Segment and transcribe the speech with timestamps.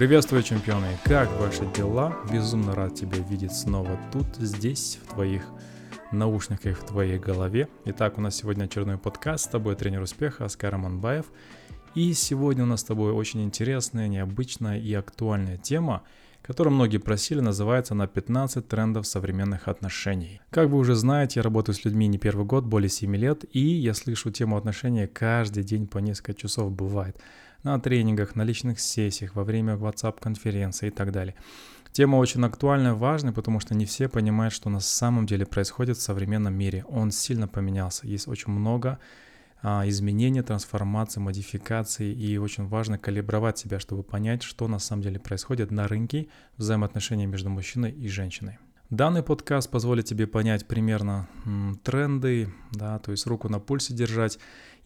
[0.00, 0.86] Приветствую, чемпионы!
[1.04, 2.16] Как ваши дела?
[2.32, 5.42] Безумно рад тебя видеть снова тут, здесь, в твоих
[6.10, 7.68] наушниках, в твоей голове.
[7.84, 9.44] Итак, у нас сегодня очередной подкаст.
[9.44, 11.26] С тобой тренер успеха Оскар Манбаев.
[11.94, 16.02] И сегодня у нас с тобой очень интересная, необычная и актуальная тема,
[16.40, 20.40] которую многие просили, называется на 15 трендов современных отношений.
[20.48, 23.60] Как вы уже знаете, я работаю с людьми не первый год, более 7 лет, и
[23.60, 27.20] я слышу тему отношений каждый день по несколько часов бывает
[27.62, 31.34] на тренингах, на личных сессиях, во время WhatsApp-конференции и так далее.
[31.92, 35.96] Тема очень актуальна и важная, потому что не все понимают, что на самом деле происходит
[35.96, 36.84] в современном мире.
[36.88, 38.06] Он сильно поменялся.
[38.06, 39.00] Есть очень много
[39.62, 45.18] а, изменений, трансформаций, модификаций, и очень важно калибровать себя, чтобы понять, что на самом деле
[45.18, 48.58] происходит на рынке взаимоотношений между мужчиной и женщиной.
[48.90, 54.40] Данный подкаст позволит тебе понять примерно м, тренды, да, то есть руку на пульсе держать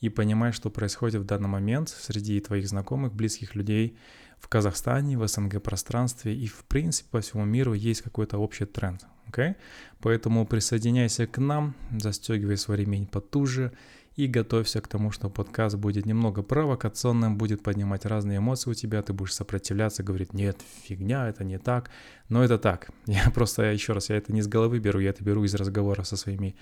[0.05, 3.97] и понимать, что происходит в данный момент среди твоих знакомых, близких людей
[4.38, 9.06] в Казахстане, в СНГ пространстве и в принципе по всему миру есть какой-то общий тренд.
[9.30, 9.56] Okay?
[10.00, 13.72] Поэтому присоединяйся к нам, застегивай свой ремень потуже
[14.17, 19.03] и готовься к тому, что подкаст будет немного провокационным, будет поднимать разные эмоции у тебя,
[19.03, 21.91] ты будешь сопротивляться, говорить, нет, фигня, это не так,
[22.29, 22.91] но это так.
[23.07, 26.05] Я просто, еще раз, я это не с головы беру, я это беру из разговора
[26.05, 26.55] со своими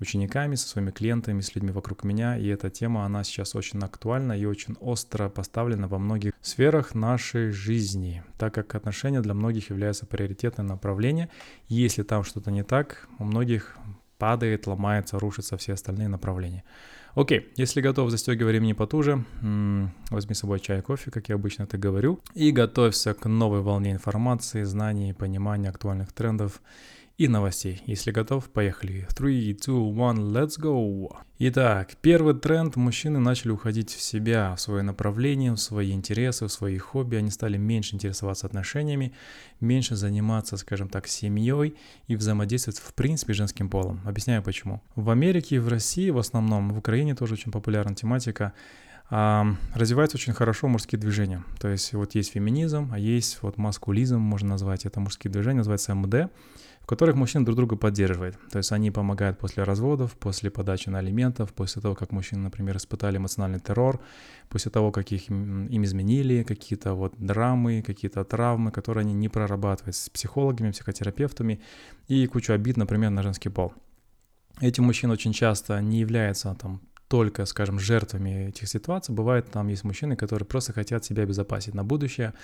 [0.00, 4.32] учениками, со своими клиентами, с людьми вокруг меня, и эта тема, она сейчас очень актуальна
[4.38, 10.06] и очень остро поставлена во многих сферах нашей жизни, так как отношения для многих являются
[10.06, 11.28] приоритетным направлением.
[11.68, 13.76] Если там что-то не так, у многих
[14.18, 16.64] падает, ломается, рушится все остальные направления.
[17.18, 19.24] Окей, если готов, застегивай ремни потуже,
[20.10, 23.90] возьми с собой чай, кофе, как я обычно это говорю, и готовься к новой волне
[23.90, 26.62] информации, знаний, понимания актуальных трендов
[27.18, 27.82] и новостей.
[27.86, 29.08] Если готов, поехали.
[29.16, 31.16] 3, 2, 1, let's go!
[31.40, 32.76] Итак, первый тренд.
[32.76, 37.16] Мужчины начали уходить в себя, в свое направление, в свои интересы, в свои хобби.
[37.16, 39.12] Они стали меньше интересоваться отношениями,
[39.58, 41.74] меньше заниматься, скажем так, семьей
[42.06, 44.00] и взаимодействовать в принципе женским полом.
[44.04, 44.80] Объясняю почему.
[44.94, 48.52] В Америке и в России в основном, в Украине тоже очень популярна тематика
[49.10, 51.42] развиваются очень хорошо мужские движения.
[51.58, 55.94] То есть вот есть феминизм, а есть вот маскулизм, можно назвать это мужские движения, называется
[55.94, 56.30] МД
[56.88, 58.38] которых мужчина друг друга поддерживает.
[58.50, 62.78] То есть они помогают после разводов, после подачи на алиментов, после того, как мужчины, например,
[62.78, 64.00] испытали эмоциональный террор,
[64.48, 69.96] после того, как их им изменили, какие-то вот драмы, какие-то травмы, которые они не прорабатывают
[69.96, 71.60] с психологами, психотерапевтами
[72.08, 73.74] и кучу обид, например, на женский пол.
[74.62, 79.14] Эти мужчины очень часто не являются там только, скажем, жертвами этих ситуаций.
[79.14, 82.34] Бывает, там есть мужчины, которые просто хотят себя обезопасить на будущее,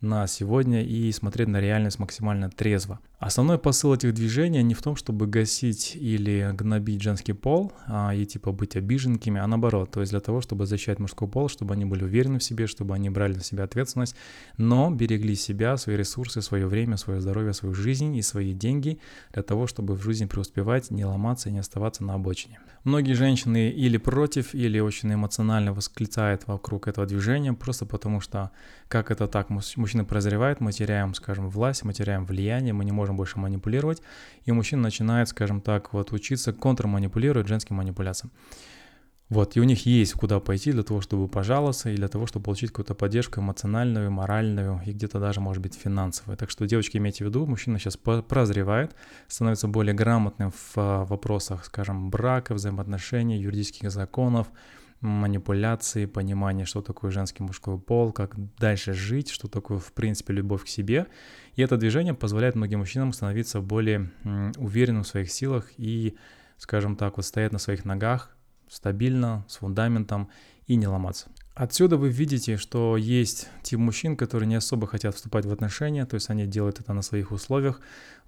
[0.00, 3.00] на сегодня и смотреть на реальность максимально трезво.
[3.18, 8.24] Основной посыл этих движений не в том, чтобы гасить или гнобить женский пол а, и
[8.24, 11.84] типа быть обиженкими, а наоборот, то есть для того, чтобы защищать мужской пол, чтобы они
[11.84, 14.14] были уверены в себе, чтобы они брали на себя ответственность,
[14.56, 19.00] но берегли себя, свои ресурсы, свое время, свое здоровье, свою жизнь и свои деньги
[19.32, 22.60] для того, чтобы в жизни преуспевать, не ломаться и не оставаться на обочине.
[22.84, 28.50] Многие женщины или против, или очень эмоционально восклицают вокруг этого движения, просто потому что
[28.88, 33.18] как это так, мужчина прозревает, мы теряем, скажем, власть, мы теряем влияние, мы не можем
[33.18, 34.02] больше манипулировать,
[34.46, 38.30] и мужчина начинает, скажем так, вот учиться контрманипулировать женским манипуляциям.
[39.28, 42.44] Вот, и у них есть куда пойти для того, чтобы пожаловаться, и для того, чтобы
[42.44, 46.38] получить какую-то поддержку эмоциональную, моральную и где-то даже, может быть, финансовую.
[46.38, 48.96] Так что, девочки, имейте в виду, мужчина сейчас прозревает,
[49.26, 54.48] становится более грамотным в а, вопросах, скажем, брака, взаимоотношений, юридических законов,
[55.02, 60.64] манипуляции, понимание, что такое женский мужской пол, как дальше жить, что такое, в принципе, любовь
[60.64, 61.06] к себе.
[61.54, 64.10] И это движение позволяет многим мужчинам становиться более
[64.56, 66.16] уверенным в своих силах и,
[66.56, 68.37] скажем так, вот стоять на своих ногах
[68.70, 70.28] стабильно, с фундаментом
[70.66, 71.28] и не ломаться.
[71.54, 76.14] Отсюда вы видите, что есть тип мужчин, которые не особо хотят вступать в отношения, то
[76.14, 77.80] есть они делают это на своих условиях,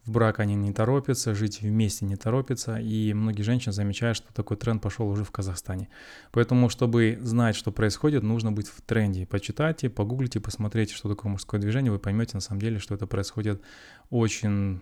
[0.04, 4.56] в брак они не торопятся, жить вместе не торопятся, и многие женщины замечают, что такой
[4.56, 5.90] тренд пошел уже в Казахстане.
[6.32, 9.26] Поэтому, чтобы знать, что происходит, нужно быть в тренде.
[9.26, 13.62] Почитайте, погуглите, посмотрите, что такое мужское движение, вы поймете на самом деле, что это происходит
[14.08, 14.80] очень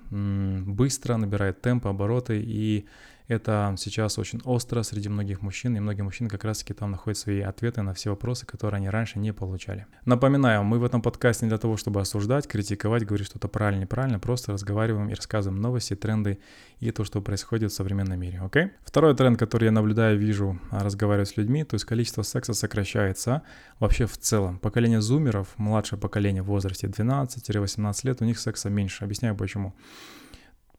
[0.65, 2.87] быстро, набирает темпы, обороты, и
[3.29, 7.41] это сейчас очень остро среди многих мужчин, и многие мужчины как раз-таки там находят свои
[7.41, 9.87] ответы на все вопросы, которые они раньше не получали.
[10.07, 14.19] Напоминаю, мы в этом подкасте не для того, чтобы осуждать, критиковать, говорить что-то правильно, неправильно,
[14.19, 16.39] просто разговариваем и рассказываем новости, тренды
[16.81, 18.65] и то, что происходит в современном мире, окей?
[18.65, 18.71] Okay?
[18.85, 23.43] Второй тренд, который я наблюдаю, вижу, а, разговариваю с людьми, то есть количество секса сокращается
[23.79, 24.59] вообще в целом.
[24.59, 29.05] Поколение зумеров, младшее поколение в возрасте 12-18 лет, у них секса меньше.
[29.05, 29.75] Объясняю почему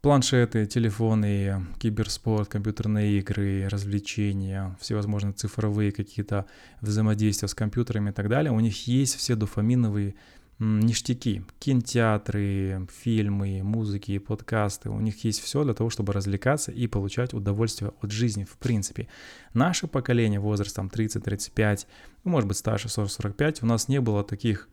[0.01, 6.45] планшеты, телефоны, киберспорт, компьютерные игры, развлечения, всевозможные цифровые какие-то
[6.81, 10.15] взаимодействия с компьютерами и так далее, у них есть все дофаминовые
[10.59, 14.89] ништяки, кинотеатры, фильмы, музыки, подкасты.
[14.89, 19.07] У них есть все для того, чтобы развлекаться и получать удовольствие от жизни в принципе.
[19.53, 21.87] Наше поколение возрастом 30-35,
[22.25, 24.67] ну, может быть старше 40-45, у нас не было таких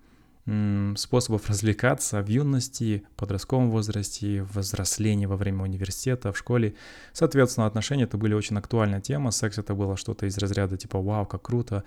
[0.96, 6.74] способов развлекаться в юности, подростковом возрасте, в взрослении во время университета, в школе.
[7.12, 9.32] Соответственно, отношения это были очень актуальная тема.
[9.32, 11.84] Секс это было что-то из разряда типа «Вау, как круто!»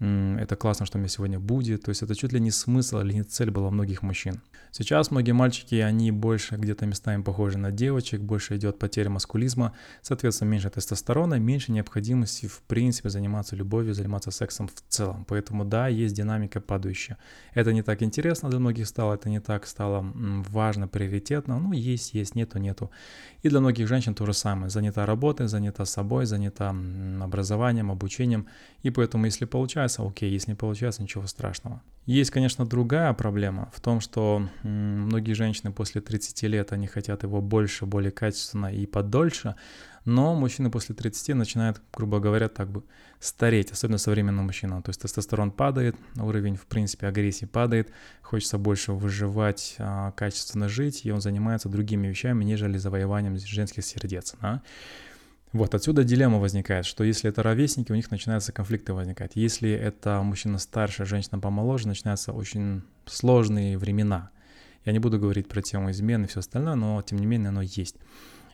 [0.00, 1.82] Это классно, что у меня сегодня будет.
[1.82, 4.40] То есть это чуть ли не смысл или не цель была многих мужчин.
[4.72, 10.48] Сейчас многие мальчики, они больше где-то местами похожи на девочек, больше идет потеря маскулизма, соответственно,
[10.50, 15.24] меньше тестостерона, меньше необходимости в принципе заниматься любовью, заниматься сексом в целом.
[15.28, 17.18] Поэтому да, есть динамика падающая.
[17.52, 20.06] Это не так интересно для многих стало, это не так стало
[20.48, 21.58] важно, приоритетно.
[21.58, 22.90] Ну, есть, есть, нету, нету.
[23.42, 24.70] И для многих женщин то же самое.
[24.70, 26.74] Занята работой, занята собой, занята
[27.22, 28.46] образованием, обучением.
[28.82, 31.80] И поэтому, если получается, окей, если не получается, ничего страшного.
[32.06, 37.40] Есть, конечно, другая проблема в том, что многие женщины после 30 лет, они хотят его
[37.40, 39.54] больше, более качественно и подольше,
[40.04, 42.82] но мужчины после 30 начинают, грубо говоря, так бы
[43.18, 44.82] стареть, особенно современный мужчина.
[44.82, 47.90] То есть тестостерон падает, уровень, в принципе, агрессии падает,
[48.22, 54.34] хочется больше выживать, а, качественно жить, и он занимается другими вещами, нежели завоеванием женских сердец.
[54.40, 54.62] Да?
[55.52, 59.32] Вот отсюда дилемма возникает, что если это ровесники, у них начинаются конфликты возникать.
[59.34, 64.30] Если это мужчина старше, женщина помоложе, начинаются очень сложные времена.
[64.84, 67.62] Я не буду говорить про тему измены и все остальное, но тем не менее оно
[67.62, 67.96] есть.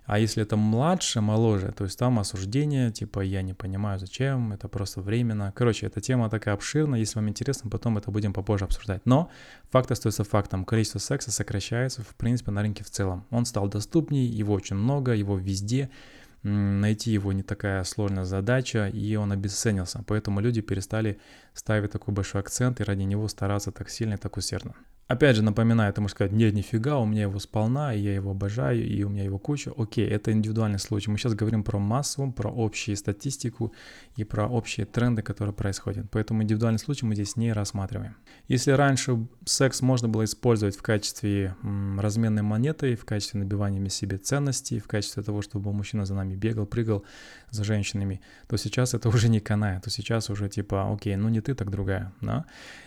[0.06, 4.68] А если это младше, моложе, то есть там осуждение, типа я не понимаю зачем, это
[4.68, 5.52] просто временно.
[5.56, 9.02] Короче, эта тема такая обширная, если вам интересно, потом это будем попозже обсуждать.
[9.04, 9.30] Но
[9.70, 13.26] факт остается фактом, количество секса сокращается в принципе на рынке в целом.
[13.30, 15.90] Он стал доступнее, его очень много, его везде,
[16.44, 20.04] найти его не такая сложная задача, и он обесценился.
[20.06, 21.18] Поэтому люди перестали
[21.52, 24.74] ставить такой большой акцент и ради него стараться так сильно и так усердно.
[25.08, 28.32] Опять же, напоминаю, ты можешь сказать, нет, нифига, у меня его сполна, и я его
[28.32, 29.72] обожаю, и у меня его куча.
[29.76, 31.12] Окей, это индивидуальный случай.
[31.12, 33.72] Мы сейчас говорим про массу, про общую статистику
[34.16, 36.06] и про общие тренды, которые происходят.
[36.10, 38.16] Поэтому индивидуальный случай мы здесь не рассматриваем.
[38.48, 44.80] Если раньше секс можно было использовать в качестве разменной монеты, в качестве набивания себе ценностей,
[44.80, 47.04] в качестве того, чтобы мужчина за нами бегал, прыгал
[47.50, 51.40] за женщинами, то сейчас это уже не канает, то сейчас уже типа, окей, ну не
[51.40, 52.44] ты, так другая, да?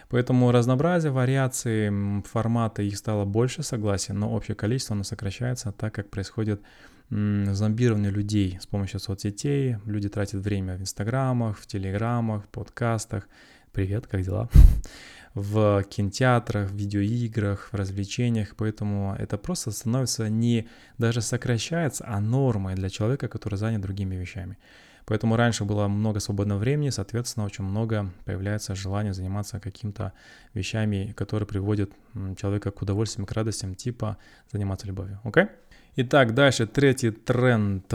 [0.10, 6.10] Поэтому разнообразие, вариации, формата их стало больше, согласен, но общее количество оно сокращается, так как
[6.10, 6.62] происходит
[7.10, 9.78] зомбирование людей с помощью соцсетей.
[9.86, 13.28] Люди тратят время в инстаграмах, в телеграмах, в подкастах.
[13.72, 14.50] Привет, как дела?
[15.34, 20.68] в кинотеатрах, в видеоиграх, в развлечениях, поэтому это просто становится не
[20.98, 24.58] даже сокращается, а нормой для человека, который занят другими вещами.
[25.06, 30.14] Поэтому раньше было много свободного времени, соответственно, очень много появляется желание заниматься какими-то
[30.54, 31.92] вещами, которые приводят
[32.38, 34.18] человека к удовольствиям, к радостям, типа
[34.52, 35.20] заниматься любовью.
[35.24, 35.44] Окей?
[35.44, 35.50] Okay?
[35.96, 37.92] Итак, дальше третий тренд.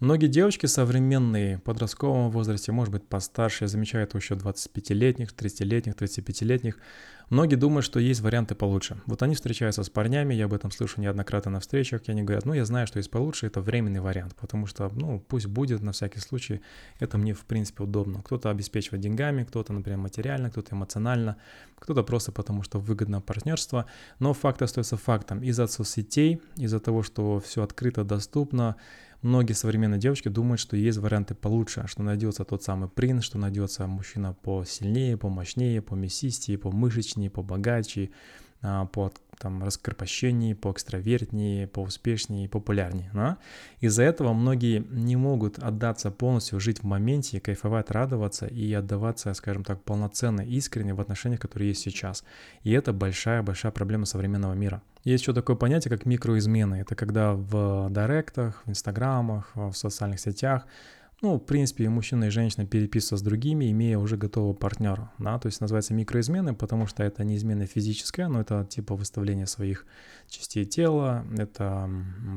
[0.00, 5.94] Многие девочки современные, в подростковом возрасте, может быть постарше, я замечаю это еще 25-летних, 30-летних,
[5.94, 6.78] 35-летних,
[7.30, 9.00] Многие думают, что есть варианты получше.
[9.06, 12.44] Вот они встречаются с парнями, я об этом слышу неоднократно на встречах, и они говорят,
[12.44, 15.92] ну, я знаю, что есть получше, это временный вариант, потому что, ну, пусть будет на
[15.92, 16.60] всякий случай,
[17.00, 18.22] это мне, в принципе, удобно.
[18.22, 21.36] Кто-то обеспечивает деньгами, кто-то, например, материально, кто-то эмоционально,
[21.78, 23.86] кто-то просто потому, что выгодно партнерство,
[24.18, 25.42] но факт остается фактом.
[25.42, 28.76] Из-за соцсетей, из-за того, что все открыто, доступно,
[29.24, 33.86] Многие современные девочки думают, что есть варианты получше, что найдется тот самый принц, что найдется
[33.86, 38.10] мужчина посильнее, помощнее, по мясистее, по мышечнее, побогаче,
[38.92, 43.10] по там, раскрепощеннее, по экстравертнее, по успешнее, популярнее.
[43.12, 43.38] Да?
[43.80, 49.64] Из-за этого многие не могут отдаться полностью, жить в моменте, кайфовать, радоваться и отдаваться, скажем
[49.64, 52.24] так, полноценно, искренне в отношениях, которые есть сейчас.
[52.62, 54.82] И это большая-большая проблема современного мира.
[55.04, 56.76] Есть еще такое понятие, как микроизмены.
[56.76, 60.66] Это когда в директах, в инстаграмах, в социальных сетях
[61.24, 65.38] ну, в принципе, и мужчина и женщина переписываются с другими, имея уже готового партнера, да,
[65.38, 69.86] то есть называется микроизмены, потому что это не измена физическая, но это типа выставление своих
[70.28, 71.88] частей тела, это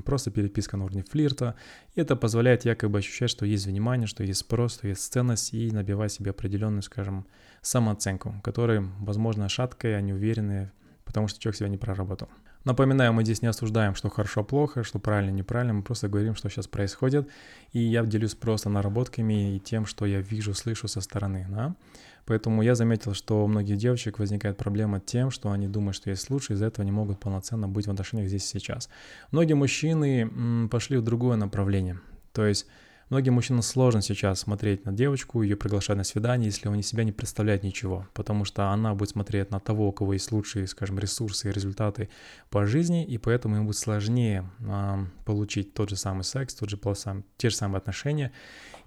[0.06, 1.56] просто переписка на уровне флирта,
[1.96, 5.70] и это позволяет якобы ощущать, что есть внимание, что есть спрос, что есть ценность, и
[5.70, 7.28] набивать себе определенную, скажем,
[7.62, 10.72] самооценку, которая, возможно, шаткая, неуверенная,
[11.04, 12.30] потому что человек себя не проработал.
[12.68, 16.50] Напоминаю, мы здесь не осуждаем, что хорошо, плохо, что правильно, неправильно, мы просто говорим, что
[16.50, 17.30] сейчас происходит,
[17.72, 21.76] и я делюсь просто наработками и тем, что я вижу, слышу со стороны, да.
[22.26, 26.30] Поэтому я заметил, что у многих девочек возникает проблема тем, что они думают, что есть
[26.30, 28.90] лучше, из-за этого не могут полноценно быть в отношениях здесь сейчас.
[29.32, 32.02] Многие мужчины пошли в другое направление,
[32.34, 32.68] то есть
[33.10, 37.06] Многим мужчинам сложно сейчас смотреть на девочку, ее приглашать на свидание, если он из себя
[37.06, 41.00] не представляет ничего, потому что она будет смотреть на того, у кого есть лучшие, скажем,
[41.00, 42.10] ресурсы и результаты
[42.50, 46.78] по жизни, и поэтому ему будет сложнее э, получить тот же самый секс, тот же,
[47.38, 48.34] те же самые отношения,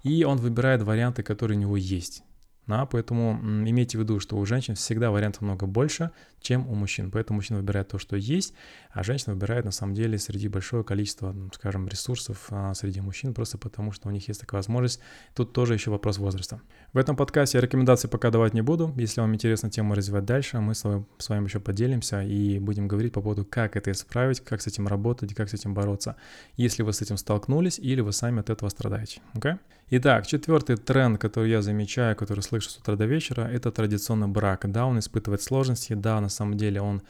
[0.03, 2.23] и он выбирает варианты, которые у него есть.
[2.67, 7.09] Да, поэтому имейте в виду, что у женщин всегда вариантов много больше, чем у мужчин.
[7.09, 8.53] Поэтому мужчина выбирает то, что есть,
[8.91, 13.57] а женщина выбирает на самом деле среди большого количества, скажем, ресурсов а, среди мужчин, просто
[13.57, 14.99] потому что у них есть такая возможность.
[15.35, 16.61] Тут тоже еще вопрос возраста.
[16.93, 18.93] В этом подкасте я рекомендации пока давать не буду.
[18.97, 22.89] Если вам интересна тему развивать дальше, мы с вами, с вами еще поделимся и будем
[22.89, 26.17] говорить по поводу, как это исправить, как с этим работать, как с этим бороться,
[26.57, 29.21] если вы с этим столкнулись или вы сами от этого страдаете.
[29.35, 29.57] Okay?
[29.91, 34.69] Итак, четвертый тренд, который я замечаю, который слышу с утра до вечера, это традиционный брак.
[34.69, 37.03] Да, он испытывает сложности, да, на самом деле он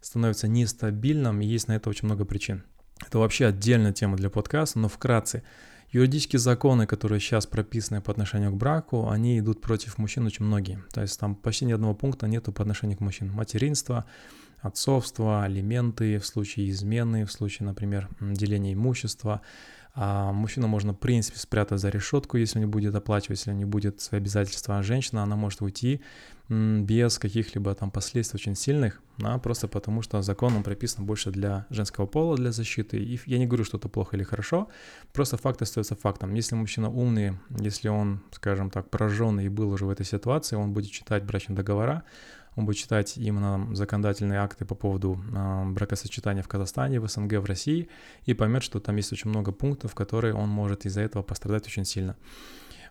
[0.00, 2.62] становится нестабильным, и есть на это очень много причин.
[3.04, 5.42] Это вообще отдельная тема для подкаста, но вкратце.
[5.94, 10.82] Юридические законы, которые сейчас прописаны по отношению к браку, они идут против мужчин очень многие.
[10.92, 13.36] То есть там почти ни одного пункта нету по отношению к мужчинам.
[13.36, 14.04] Материнство,
[14.58, 19.40] отцовство, алименты в случае измены, в случае, например, деления имущества,
[19.94, 24.00] а мужчину можно, в принципе, спрятать за решетку, если не будет оплачивать, если не будет
[24.00, 24.78] свои обязательства.
[24.78, 26.00] А женщина, она может уйти
[26.48, 32.06] без каких-либо там последствий очень сильных, да, просто потому что законом прописано больше для женского
[32.06, 32.98] пола, для защиты.
[32.98, 34.68] И я не говорю, что это плохо или хорошо,
[35.12, 36.34] просто факт остается фактом.
[36.34, 40.72] Если мужчина умный, если он, скажем так, пораженный и был уже в этой ситуации, он
[40.72, 42.02] будет читать брачные договора,
[42.56, 47.44] он будет читать именно законодательные акты по поводу э, бракосочетания в Казахстане, в СНГ, в
[47.44, 47.88] России,
[48.24, 51.84] и поймет, что там есть очень много пунктов, которые он может из-за этого пострадать очень
[51.84, 52.16] сильно.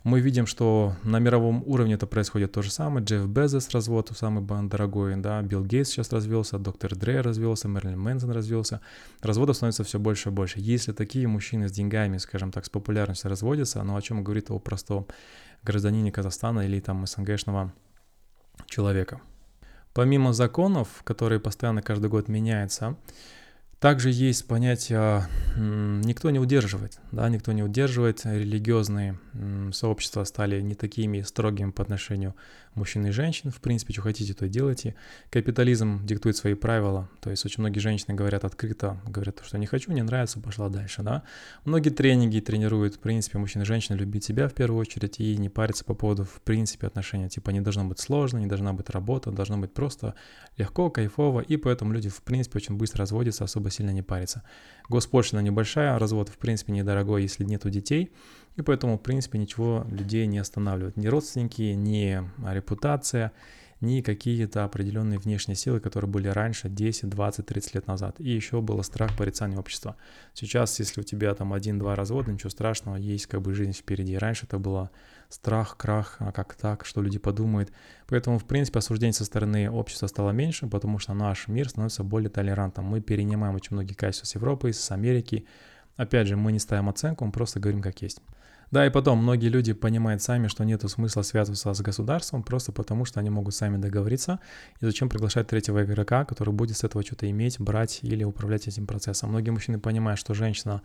[0.04, 3.02] Мы видим, что на мировом уровне это происходит то же самое.
[3.02, 8.30] Джефф Безос развод, самый дорогой, да, Билл Гейтс сейчас развелся, доктор Дре развелся, Мерлин Мэнсон
[8.30, 8.82] развелся.
[9.22, 10.60] Разводов становится все больше и больше.
[10.60, 14.58] Если такие мужчины с деньгами, скажем так, с популярностью разводятся, ну о чем говорит о
[14.58, 15.06] простом
[15.62, 17.72] гражданине Казахстана или там СНГшного
[18.66, 19.22] человека.
[19.94, 22.96] Помимо законов, которые постоянно каждый год меняются,
[23.78, 26.98] также есть понятие «никто не удерживает».
[27.12, 28.22] Да, никто не удерживает.
[28.24, 29.18] Религиозные
[29.72, 32.34] сообщества стали не такими строгими по отношению
[32.74, 33.50] мужчин и женщин.
[33.50, 34.94] В принципе, что хотите, то делайте.
[35.30, 37.08] Капитализм диктует свои правила.
[37.20, 41.02] То есть очень многие женщины говорят открыто, говорят, что не хочу, не нравится, пошла дальше.
[41.02, 41.22] Да?
[41.64, 45.48] Многие тренинги тренируют, в принципе, мужчин и женщин любить себя в первую очередь и не
[45.48, 47.28] париться по поводу, в принципе, отношения.
[47.28, 50.14] Типа не должно быть сложно, не должна быть работа, должно быть просто
[50.56, 51.40] легко, кайфово.
[51.40, 54.42] И поэтому люди, в принципе, очень быстро разводятся, особо сильно не париться.
[54.88, 58.12] Госпошлина небольшая, развод в принципе недорогой, если нету детей,
[58.56, 60.96] и поэтому в принципе ничего людей не останавливает.
[60.96, 62.22] Ни родственники, ни
[62.52, 63.32] репутация,
[63.84, 68.16] ни какие-то определенные внешние силы, которые были раньше, 10, 20, 30 лет назад.
[68.18, 69.96] И еще было страх порицания общества.
[70.32, 74.16] Сейчас, если у тебя там один-два развода, ничего страшного, есть как бы жизнь впереди.
[74.16, 74.90] Раньше это было
[75.28, 77.72] страх, крах, а как так, что люди подумают.
[78.06, 82.30] Поэтому, в принципе, осуждение со стороны общества стало меньше, потому что наш мир становится более
[82.30, 82.86] толерантным.
[82.86, 85.46] Мы перенимаем очень многие качества с Европы, с Америки.
[85.96, 88.20] Опять же, мы не ставим оценку, мы просто говорим как есть.
[88.74, 93.04] Да, и потом, многие люди понимают сами, что нет смысла связываться с государством, просто потому
[93.04, 94.40] что они могут сами договориться,
[94.80, 98.88] и зачем приглашать третьего игрока, который будет с этого что-то иметь, брать или управлять этим
[98.88, 99.30] процессом.
[99.30, 100.82] Многие мужчины понимают, что женщина,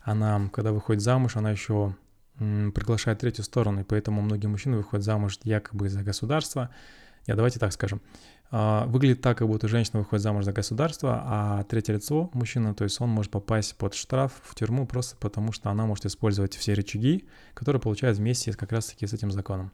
[0.00, 1.94] она, когда выходит замуж, она еще
[2.38, 6.70] приглашает третью сторону, и поэтому многие мужчины выходят замуж якобы за государство.
[7.26, 8.00] Я давайте так скажем.
[8.50, 12.84] А, выглядит так, как будто женщина выходит замуж за государство, а третье лицо, мужчина, то
[12.84, 16.74] есть он может попасть под штраф в тюрьму просто потому, что она может использовать все
[16.74, 19.72] рычаги, которые получает вместе как раз-таки с этим законом.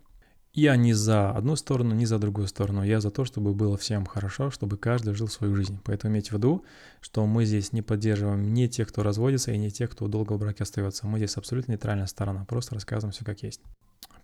[0.54, 2.82] Я не за одну сторону, не за другую сторону.
[2.82, 5.80] Я за то, чтобы было всем хорошо, чтобы каждый жил свою жизнь.
[5.82, 6.62] Поэтому имейте в виду,
[7.00, 10.38] что мы здесь не поддерживаем ни тех, кто разводится, и не тех, кто долго в
[10.38, 11.06] браке остается.
[11.06, 13.62] Мы здесь абсолютно нейтральная сторона, просто рассказываем все как есть.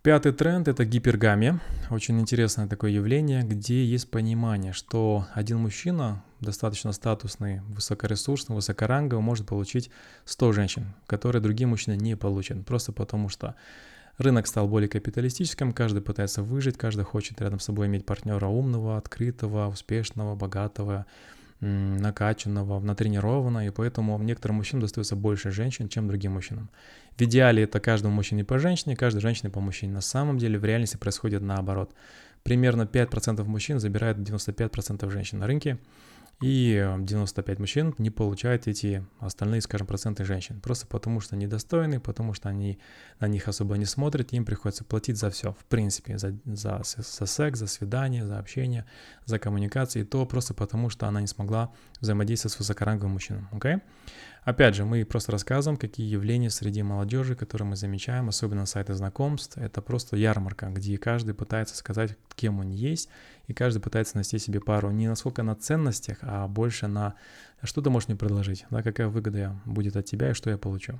[0.01, 1.59] Пятый тренд– это гипергамия.
[1.89, 9.45] Очень интересное такое явление, где есть понимание, что один мужчина, достаточно статусный, высокоресурсный, высокоранговый, может
[9.45, 9.91] получить
[10.23, 12.65] 100 женщин, которые другие мужчины не получат.
[12.65, 13.55] Просто потому что
[14.17, 18.97] Рынок стал более капиталистическим, каждый пытается выжить, каждый хочет рядом с собой иметь партнера умного,
[18.97, 21.05] открытого, успешного, богатого,
[21.61, 26.69] накачанного, натренированного, и поэтому некоторым мужчинам достается больше женщин, чем другим мужчинам.
[27.17, 29.93] В идеале это каждому мужчине по женщине, каждой женщине по мужчине.
[29.93, 31.93] На самом деле в реальности происходит наоборот.
[32.43, 35.77] Примерно 5% мужчин забирают 95% женщин на рынке,
[36.41, 40.61] И 95 мужчин не получают эти остальные, скажем, проценты женщин.
[40.61, 42.79] Просто потому что недостойны, потому что они
[43.19, 47.25] на них особо не смотрят, им приходится платить за все, в принципе, за, за, за
[47.25, 48.85] секс, за свидание, за общение,
[49.25, 53.43] за коммуникации, то просто потому, что она не смогла взаимодействовать с высокоранговым мужчиной.
[53.51, 53.81] Okay?
[54.43, 59.57] Опять же, мы просто рассказываем, какие явления среди молодежи, которые мы замечаем, особенно сайты знакомств.
[59.57, 63.09] Это просто ярмарка, где каждый пытается сказать, кем он есть,
[63.47, 67.15] и каждый пытается найти себе пару не насколько на ценностях, а больше на
[67.63, 70.99] что ты можешь мне предложить, да, какая выгода будет от тебя и что я получу.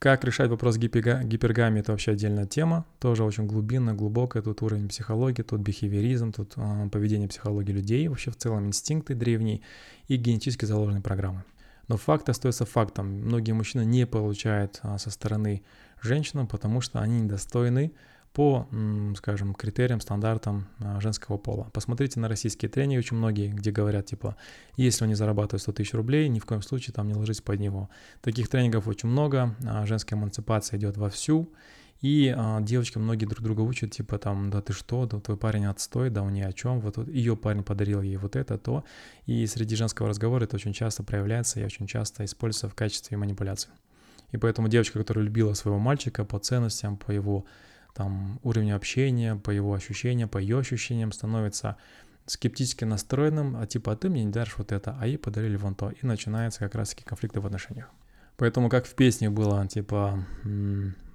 [0.00, 4.42] Как решать вопрос гиперга- гипергамии– это вообще отдельная тема, тоже очень глубинная, глубокая.
[4.42, 9.60] Тут уровень психологии, тут бихевиоризм, тут э, поведение психологии людей, вообще в целом инстинкты древние
[10.08, 11.44] и генетически заложенные программы.
[11.90, 13.08] Но факт остается фактом.
[13.08, 15.64] Многие мужчины не получают а, со стороны
[16.00, 17.90] женщин, потому что они недостойны
[18.32, 18.68] по,
[19.16, 21.68] скажем, критериям, стандартам а, женского пола.
[21.72, 24.36] Посмотрите на российские тренинги, очень многие, где говорят, типа,
[24.76, 27.58] если он не зарабатывает 100 тысяч рублей, ни в коем случае там не ложись под
[27.58, 27.90] него.
[28.20, 31.52] Таких тренингов очень много, а, женская эмансипация идет вовсю,
[32.00, 35.66] и а, девочки многие друг друга учат, типа там, да ты что, да твой парень
[35.66, 38.84] отстой, да он ни о чем, вот, вот ее парень подарил ей вот это, то.
[39.26, 43.70] И среди женского разговора это очень часто проявляется и очень часто используется в качестве манипуляции.
[44.32, 47.44] И поэтому девочка, которая любила своего мальчика по ценностям, по его
[47.94, 51.76] там уровню общения, по его ощущениям, по ее ощущениям, становится
[52.26, 55.74] скептически настроенным, а типа, а ты мне не даришь вот это, а ей подарили вон
[55.74, 55.90] то.
[55.90, 57.90] И начинается как раз-таки конфликты в отношениях.
[58.40, 60.24] Поэтому как в песне было, типа,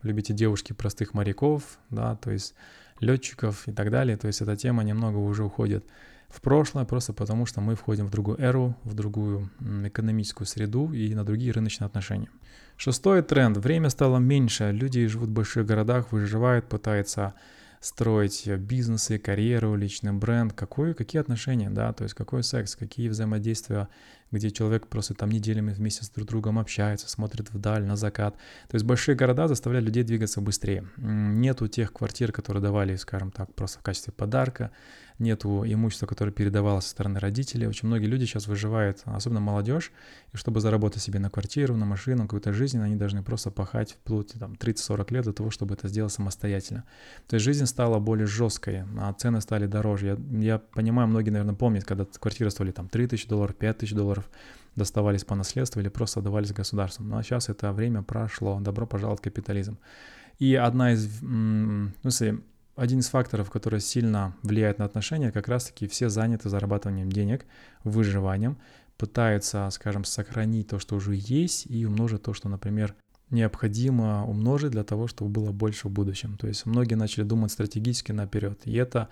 [0.03, 2.53] любите девушки простых моряков, да, то есть
[2.99, 5.83] летчиков и так далее, то есть эта тема немного уже уходит
[6.29, 11.15] в прошлое, просто потому что мы входим в другую эру, в другую экономическую среду и
[11.15, 12.29] на другие рыночные отношения.
[12.77, 13.57] Шестой тренд.
[13.57, 17.33] Время стало меньше, люди живут в больших городах, выживают, пытаются
[17.79, 23.87] строить бизнесы, карьеру, личный бренд, какой, какие отношения, да, то есть какой секс, какие взаимодействия,
[24.31, 28.35] где человек просто там неделями вместе с друг другом общается, смотрит вдаль, на закат.
[28.67, 30.87] То есть большие города заставляют людей двигаться быстрее.
[30.97, 34.71] Нету тех квартир, которые давали, скажем так, просто в качестве подарка,
[35.19, 37.67] нету имущества, которое передавалось со стороны родителей.
[37.67, 39.91] Очень многие люди сейчас выживают, особенно молодежь,
[40.33, 44.33] и чтобы заработать себе на квартиру, на машину, какую-то жизнь, они должны просто пахать вплоть
[44.33, 46.83] там 30-40 лет для того, чтобы это сделать самостоятельно.
[47.27, 50.07] То есть жизнь стала более жесткой, а цены стали дороже.
[50.07, 53.93] Я, я понимаю, многие, наверное, помнят, когда квартиры стоили там 3 тысячи долларов, 5 тысяч
[54.15, 54.29] долларов,
[54.75, 57.09] доставались по наследству или просто давались государством.
[57.09, 58.59] Но сейчас это время прошло.
[58.59, 59.77] Добро пожаловать в капитализм.
[60.39, 62.41] И одна из, ну, если
[62.75, 67.45] один из факторов, который сильно влияет на отношения, как раз-таки все заняты зарабатыванием денег,
[67.85, 68.57] выживанием,
[68.97, 72.95] пытаются, скажем, сохранить то, что уже есть, и умножить то, что, например,
[73.29, 76.37] необходимо умножить для того, чтобы было больше в будущем.
[76.37, 79.07] То есть многие начали думать стратегически наперед, и это,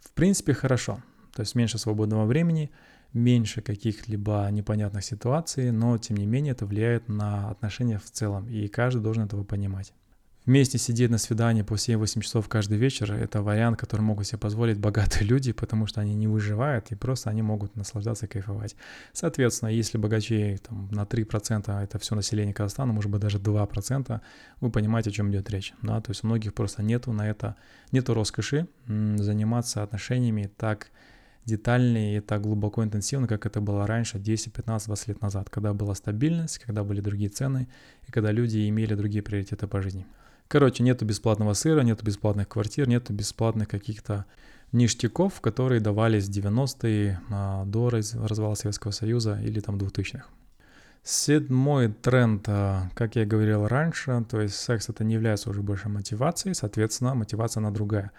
[0.00, 0.98] в принципе, хорошо.
[1.34, 2.70] То есть меньше свободного времени,
[3.14, 8.68] меньше каких-либо непонятных ситуаций, но тем не менее это влияет на отношения в целом, и
[8.68, 9.94] каждый должен этого понимать.
[10.46, 14.78] Вместе сидеть на свидании по 7-8 часов каждый вечер– это вариант, который могут себе позволить
[14.78, 18.76] богатые люди, потому что они не выживают, и просто они могут наслаждаться кайфовать.
[19.14, 24.20] Соответственно, если богачей там, на 3% это все население Казахстана, может быть даже 2%,
[24.60, 25.72] вы понимаете, о чем идет речь.
[25.80, 26.02] Да?
[26.02, 27.56] То есть у многих просто нету на это,
[27.90, 30.90] нету роскоши заниматься отношениями так
[31.44, 35.72] детально и так глубоко интенсивно, как это было раньше, 10, 15, 20 лет назад, когда
[35.72, 37.68] была стабильность, когда были другие цены,
[38.08, 40.06] и когда люди имели другие приоритеты по жизни.
[40.48, 44.26] Короче, нету бесплатного сыра, нету бесплатных квартир, нету бесплатных каких-то
[44.72, 50.26] ништяков, которые давались в 90-е а, до развала Советского Союза или там 2000-х.
[51.02, 55.88] Седьмой тренд, а, как я говорил раньше, то есть секс это не является уже больше
[55.88, 58.10] мотивацией, соответственно, мотивация на другая.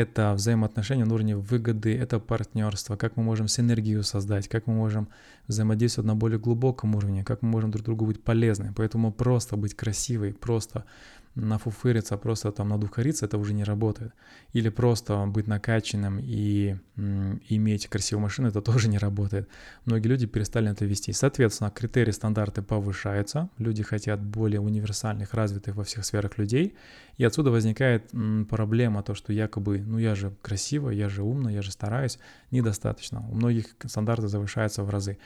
[0.00, 5.08] Это взаимоотношения на уровне выгоды, это партнерство, как мы можем синергию создать, как мы можем
[5.46, 8.72] взаимодействовать на более глубоком уровне, как мы можем друг другу быть полезны.
[8.74, 10.86] Поэтому просто быть красивой, просто
[11.34, 14.12] нафуфыриться, просто там надухариться, это уже не работает.
[14.52, 19.48] Или просто быть накачанным и, и иметь красивую машину, это тоже не работает.
[19.84, 21.12] Многие люди перестали на это вести.
[21.12, 26.74] Соответственно, критерии, стандарты повышаются, люди хотят более универсальных, развитых во всех сферах людей,
[27.16, 28.10] и отсюда возникает
[28.48, 32.18] проблема, то, что якобы, ну я же красивая, я же умная, я же стараюсь,
[32.50, 33.24] недостаточно.
[33.30, 35.18] У многих стандарты завышаются в разы.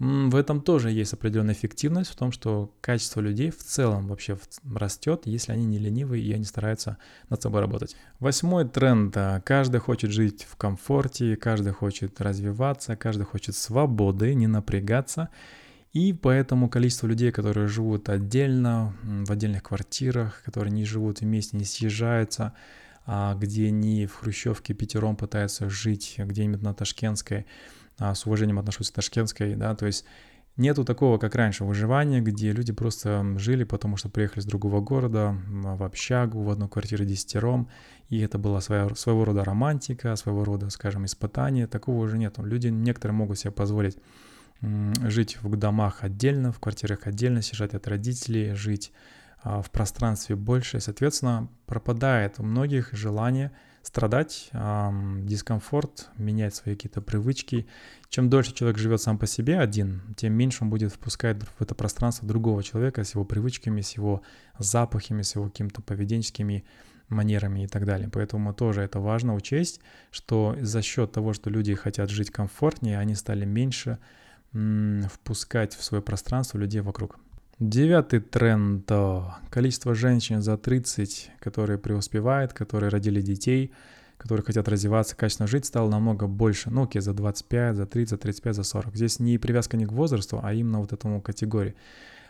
[0.00, 4.38] В этом тоже есть определенная эффективность в том, что качество людей в целом вообще
[4.74, 6.96] растет, если они не ленивые и они стараются
[7.28, 7.94] над собой работать.
[8.18, 9.14] Восьмой тренд.
[9.44, 15.28] Каждый хочет жить в комфорте, каждый хочет развиваться, каждый хочет свободы, не напрягаться.
[15.92, 21.66] И поэтому количество людей, которые живут отдельно, в отдельных квартирах, которые не живут вместе, не
[21.66, 22.54] съезжаются,
[23.04, 27.44] а где они в Хрущевке пятером пытаются жить где-нибудь на Ташкентской, а,
[28.00, 30.04] с уважением отношусь к ташкентской, да, то есть
[30.60, 35.34] Нету такого, как раньше, выживания, где люди просто жили, потому что приехали с другого города,
[35.48, 37.70] в общагу, в одну квартиру десятером,
[38.10, 41.66] и это была своя, своего рода романтика, своего рода, скажем, испытание.
[41.66, 42.44] Такого уже нету.
[42.44, 43.96] Люди некоторые могут себе позволить
[44.60, 48.92] жить в домах отдельно, в квартирах отдельно, съезжать от родителей, жить
[49.42, 50.80] а, в пространстве больше.
[50.80, 57.66] Соответственно, пропадает у многих желание страдать, дискомфорт, менять свои какие-то привычки.
[58.08, 61.74] Чем дольше человек живет сам по себе один, тем меньше он будет впускать в это
[61.74, 64.22] пространство другого человека с его привычками, с его
[64.58, 66.64] запахами, с его какими-то поведенческими
[67.08, 68.08] манерами и так далее.
[68.12, 73.14] Поэтому тоже это важно учесть, что за счет того, что люди хотят жить комфортнее, они
[73.14, 73.98] стали меньше
[74.52, 77.18] впускать в свое пространство людей вокруг.
[77.60, 78.90] Девятый тренд.
[79.50, 83.70] Количество женщин за 30, которые преуспевают, которые родили детей,
[84.16, 86.70] которые хотят развиваться, качественно жить, стало намного больше.
[86.70, 88.96] Ну, окей, за 25, за 30, за 35, за 40.
[88.96, 91.74] Здесь не привязка не к возрасту, а именно вот этому категории.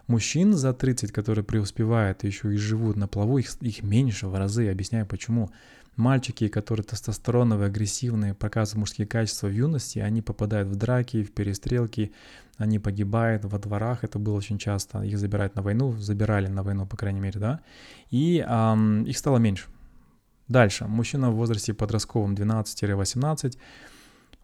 [0.09, 4.69] Мужчин за 30, которые преуспевают, еще и живут на плаву, их, их меньше в разы.
[4.69, 5.53] Объясняю почему.
[5.97, 12.13] Мальчики, которые тестостероновые, агрессивные, показывают мужские качества в юности, они попадают в драки, в перестрелки,
[12.57, 16.87] они погибают во дворах, это было очень часто, их забирают на войну, забирали на войну,
[16.87, 17.61] по крайней мере, да,
[18.11, 19.67] и эм, их стало меньше.
[20.49, 23.57] Дальше, мужчина в возрасте подростковом 12-18,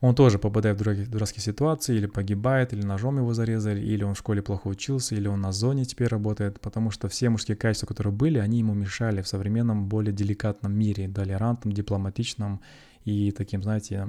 [0.01, 4.19] он тоже попадает в дурацкие ситуации, или погибает, или ножом его зарезали, или он в
[4.19, 8.13] школе плохо учился, или он на зоне теперь работает, потому что все мужские качества, которые
[8.13, 12.61] были, они ему мешали в современном, более деликатном мире, толерантном, дипломатичном
[13.05, 14.07] и таким, знаете,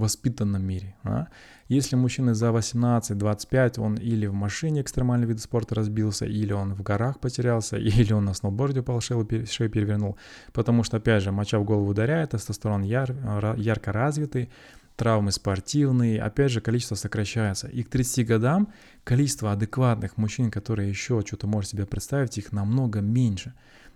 [0.00, 0.96] воспитанном мире.
[1.02, 1.26] А?
[1.68, 6.82] Если мужчина за 18-25, он или в машине экстремальный вид спорта разбился, или он в
[6.82, 10.16] горах потерялся, или он на сноуборде упал, шею, перевернул.
[10.52, 13.14] Потому что, опять же, моча в голову ударяет, тестостерон яр,
[13.56, 14.50] ярко развитый,
[14.96, 17.68] травмы спортивные, опять же, количество сокращается.
[17.68, 18.68] И к 30 годам
[19.04, 23.54] количество адекватных мужчин, которые еще что-то может себе представить, их намного меньше.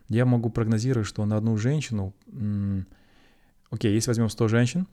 [0.09, 2.15] Я могу прогнозировать, что на одну женщину,
[3.71, 4.87] окей, если возьмем 100 женщин,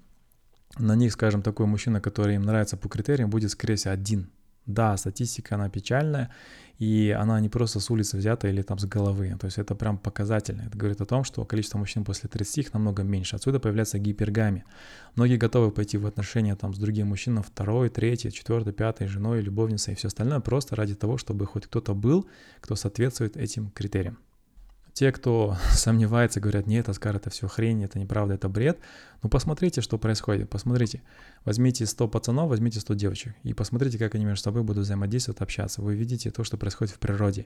[0.78, 4.30] на них, скажем, такой мужчина, который им нравится по критериям, будет, скорее всего, один.
[4.66, 6.30] Да, статистика, она печальная,
[6.78, 9.34] и она не просто с улицы взята или там с головы.
[9.40, 10.64] То есть это прям показательно.
[10.64, 13.38] Это говорит о том, что количество мужчин после 30 их намного меньше.
[13.38, 14.66] Отсюда появляется гипергами.
[15.16, 19.94] Многие готовы пойти в отношения там с другим мужчиной, второй, третий, четвертый, пятый, женой, любовницей
[19.94, 22.28] и все остальное, просто ради того, чтобы хоть кто-то был,
[22.60, 24.18] кто соответствует этим критериям.
[24.98, 28.80] Те, кто сомневается, говорят, нет, Аскар, это все хрень, это неправда, это бред.
[29.22, 31.04] Ну, посмотрите, что происходит, посмотрите.
[31.46, 35.84] Возьмите 100 пацанов, возьмите 100 девочек и посмотрите, как они между собой будут взаимодействовать, общаться.
[35.84, 37.46] Вы видите то, что происходит в природе.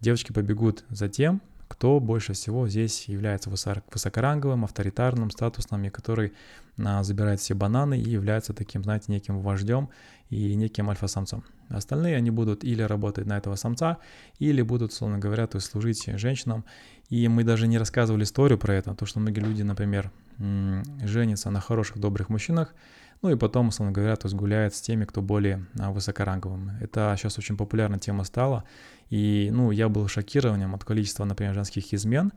[0.00, 6.32] Девочки побегут за тем, кто больше всего здесь является высокоранговым, авторитарным, статусным, и который
[6.78, 9.88] а, забирает все бананы и является таким, знаете, неким вождем
[10.30, 11.44] и неким альфа-самцом.
[11.68, 13.98] Остальные, они будут или работать на этого самца,
[14.38, 16.64] или будут, словно говоря, то есть служить женщинам.
[17.08, 21.60] И мы даже не рассказывали историю про это, то, что многие люди, например, женятся на
[21.60, 22.74] хороших, добрых мужчинах,
[23.22, 26.72] ну и потом, условно говоря, то есть гуляет с теми, кто более а, высокоранговым.
[26.80, 28.64] Это сейчас очень популярная тема стала.
[29.10, 32.32] И, ну, я был шокированием от количества, например, женских измен,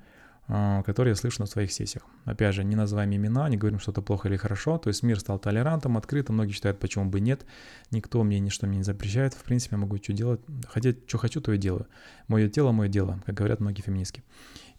[0.49, 2.03] которые я слышу на своих сессиях.
[2.25, 4.79] Опять же, не называем имена, не говорим что-то плохо или хорошо.
[4.79, 6.35] То есть мир стал толерантом, открытым.
[6.35, 7.45] Многие считают, почему бы нет.
[7.91, 9.35] Никто мне ничто мне не запрещает.
[9.35, 10.41] В принципе, я могу что делать.
[10.67, 11.85] Хотеть, что хочу, то и делаю.
[12.27, 14.23] Мое тело, мое дело, как говорят многие феминистки.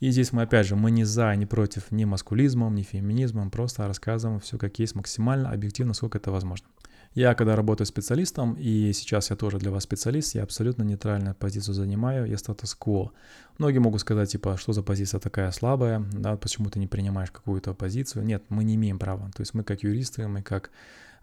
[0.00, 3.86] И здесь мы, опять же, мы не за, не против ни маскулизмом, ни феминизмом, просто
[3.86, 6.66] рассказываем все как есть максимально объективно, сколько это возможно.
[7.14, 11.74] Я, когда работаю специалистом, и сейчас я тоже для вас специалист, я абсолютно нейтральную позицию
[11.74, 13.12] занимаю, я статус-кво.
[13.58, 17.74] Многие могут сказать, типа, что за позиция такая слабая, да, почему ты не принимаешь какую-то
[17.74, 18.24] позицию.
[18.24, 19.28] Нет, мы не имеем права.
[19.34, 20.70] То есть мы как юристы, мы как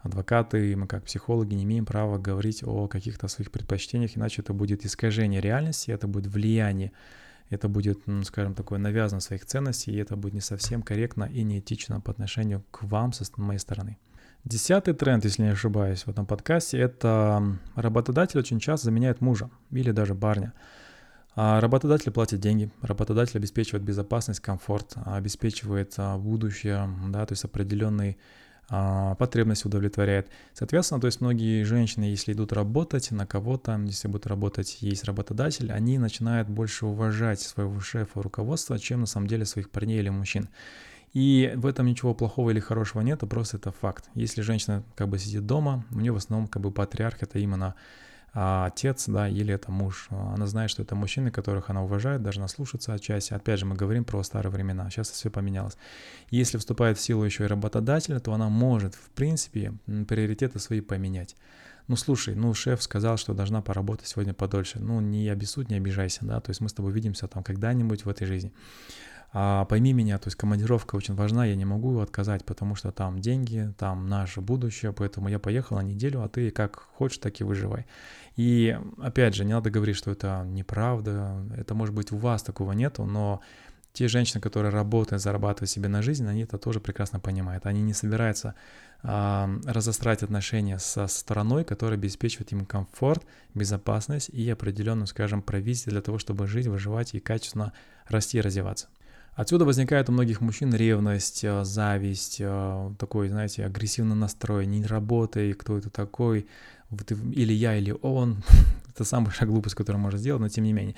[0.00, 4.84] адвокаты, мы как психологи не имеем права говорить о каких-то своих предпочтениях, иначе это будет
[4.84, 6.92] искажение реальности, это будет влияние
[7.50, 11.42] это будет, ну, скажем, такое навязано своих ценностей, и это будет не совсем корректно и
[11.42, 13.96] неэтично по отношению к вам со моей стороны.
[14.48, 19.90] Десятый тренд, если не ошибаюсь, в этом подкасте, это работодатель очень часто заменяет мужа или
[19.90, 20.54] даже парня.
[21.36, 28.16] А работодатель платит деньги, работодатель обеспечивает безопасность, комфорт, обеспечивает а, будущее, да, то есть определенный
[28.70, 30.30] а, потребность удовлетворяет.
[30.54, 35.70] Соответственно, то есть многие женщины, если идут работать на кого-то, если будут работать, есть работодатель,
[35.70, 40.48] они начинают больше уважать своего шефа, руководства, чем на самом деле своих парней или мужчин.
[41.12, 44.10] И в этом ничего плохого или хорошего нет, просто это факт.
[44.14, 47.74] Если женщина как бы сидит дома, у нее в основном как бы патриарх это именно
[48.34, 50.08] а, отец, да, или это муж.
[50.10, 53.32] Она знает, что это мужчины, которых она уважает, должна слушаться отчасти.
[53.32, 55.76] Опять же, мы говорим про старые времена, сейчас все поменялось.
[56.30, 59.72] Если вступает в силу еще и работодатель, то она может, в принципе,
[60.06, 61.36] приоритеты свои поменять.
[61.86, 64.78] Ну, слушай, ну, шеф сказал, что должна поработать сегодня подольше.
[64.78, 68.08] Ну, не обессудь, не обижайся, да, то есть мы с тобой увидимся там когда-нибудь в
[68.10, 68.52] этой жизни
[69.32, 73.20] а, пойми меня, то есть командировка очень важна, я не могу отказать, потому что там
[73.20, 77.44] деньги, там наше будущее, поэтому я поехал на неделю, а ты как хочешь, так и
[77.44, 77.86] выживай.
[78.36, 82.72] И опять же, не надо говорить, что это неправда, это может быть у вас такого
[82.72, 83.40] нету, но
[83.92, 87.66] те женщины, которые работают, зарабатывают себе на жизнь, они это тоже прекрасно понимают.
[87.66, 88.54] Они не собираются
[89.02, 96.00] э, разострать отношения со стороной, которая обеспечивает им комфорт, безопасность и определенную, скажем, провизию для
[96.00, 97.72] того, чтобы жить, выживать и качественно
[98.06, 98.88] расти и развиваться.
[99.38, 105.52] Отсюда возникает у многих мужчин ревность, э, зависть, э, такой, знаете, агрессивный настрой, не работай,
[105.52, 106.48] кто это такой,
[106.90, 108.42] вот или я, или он.
[108.92, 110.96] это самая глупость, которую можно сделать, но тем не менее.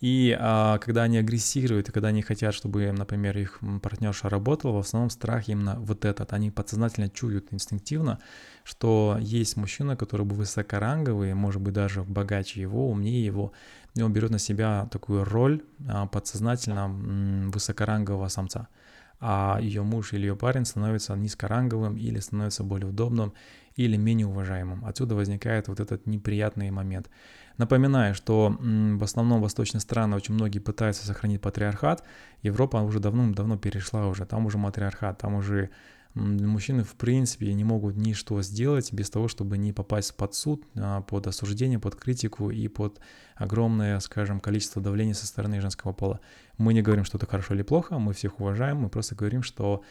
[0.00, 4.86] И а, когда они агрессируют, и когда они хотят, чтобы, например, их партнерша работала, в
[4.86, 6.32] основном страх именно вот этот.
[6.34, 8.18] Они подсознательно чуют инстинктивно,
[8.64, 13.52] что есть мужчина, который бы высокоранговый, может быть, даже богаче его, умнее его,
[13.98, 18.68] и он берет на себя такую роль а, подсознательно высокорангового самца
[19.20, 23.32] а ее муж или ее парень становится низкоранговым или становится более удобным
[23.74, 24.84] или менее уважаемым.
[24.84, 27.10] Отсюда возникает вот этот неприятный момент.
[27.56, 32.04] Напоминаю, что в основном восточные страны очень многие пытаются сохранить патриархат.
[32.42, 35.70] Европа уже давно-давно перешла уже, там уже матриархат, там уже
[36.18, 41.02] мужчины в принципе не могут ничто сделать без того, чтобы не попасть под суд, а,
[41.02, 43.00] под осуждение, под критику и под
[43.36, 46.20] огромное, скажем, количество давления со стороны женского пола.
[46.56, 49.82] Мы не говорим, что это хорошо или плохо, мы всех уважаем, мы просто говорим, что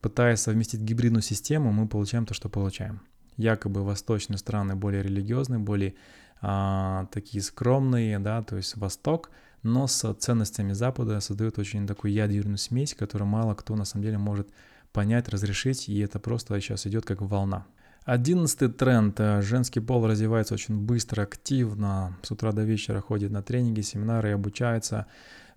[0.00, 3.00] пытаясь совместить гибридную систему, мы получаем то, что получаем.
[3.36, 5.94] Якобы восточные страны более религиозные, более
[6.40, 9.30] а, такие скромные, да, то есть Восток,
[9.62, 14.18] но с ценностями Запада создают очень такую ядерную смесь, которую мало кто на самом деле
[14.18, 14.48] может
[14.94, 17.66] понять, разрешить, и это просто сейчас идет как волна.
[18.04, 19.18] Одиннадцатый тренд.
[19.40, 22.16] Женский пол развивается очень быстро, активно.
[22.22, 25.06] С утра до вечера ходит на тренинги, семинары, обучается.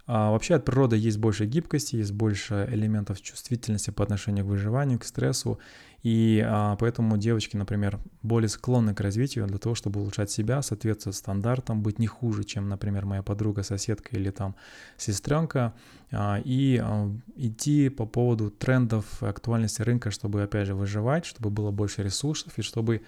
[0.07, 4.99] А вообще от природы есть больше гибкости, есть больше элементов чувствительности по отношению к выживанию,
[4.99, 5.59] к стрессу.
[6.01, 11.17] И а, поэтому девочки, например, более склонны к развитию для того, чтобы улучшать себя, соответствовать
[11.17, 14.55] стандартам, быть не хуже, чем, например, моя подруга, соседка или там
[14.95, 15.73] сестренка,
[16.11, 21.71] а, и а, идти по поводу трендов актуальности рынка, чтобы, опять же, выживать, чтобы было
[21.71, 23.01] больше ресурсов и чтобы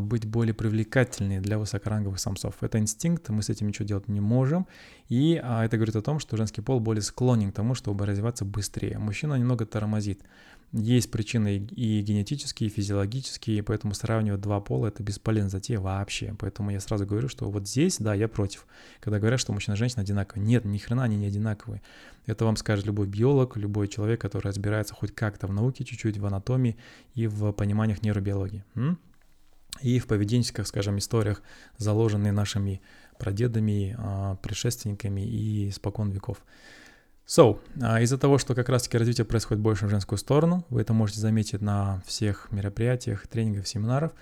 [0.00, 2.54] быть более привлекательнее для высокоранговых самцов.
[2.60, 4.66] Это инстинкт, мы с этим ничего делать не можем.
[5.08, 8.44] И а, это говорит о том, что женский пол более склонен к тому, чтобы развиваться
[8.44, 8.98] быстрее.
[8.98, 10.22] Мужчина немного тормозит.
[10.72, 16.34] Есть причины и генетические, и физиологические, поэтому сравнивать два пола— это бесполезно затея вообще.
[16.38, 18.66] Поэтому я сразу говорю, что вот здесь, да, я против.
[19.00, 20.44] Когда говорят, что мужчина и женщина одинаковые.
[20.44, 21.82] Нет, ни хрена они не одинаковые.
[22.26, 26.26] Это вам скажет любой биолог, любой человек, который разбирается хоть как-то в науке, чуть-чуть в
[26.26, 26.76] анатомии
[27.14, 28.64] и в пониманиях нейробиологии.
[28.74, 28.98] М?
[29.82, 31.42] И в поведенческих, скажем, историях,
[31.78, 32.80] заложенные нашими
[33.18, 36.38] прадедами, а, предшественниками и спокон веков.
[37.26, 40.92] So, а, из-за того, что как раз-таки развитие происходит больше в женскую сторону, вы это
[40.92, 44.12] можете заметить на всех мероприятиях, тренингах, семинарах,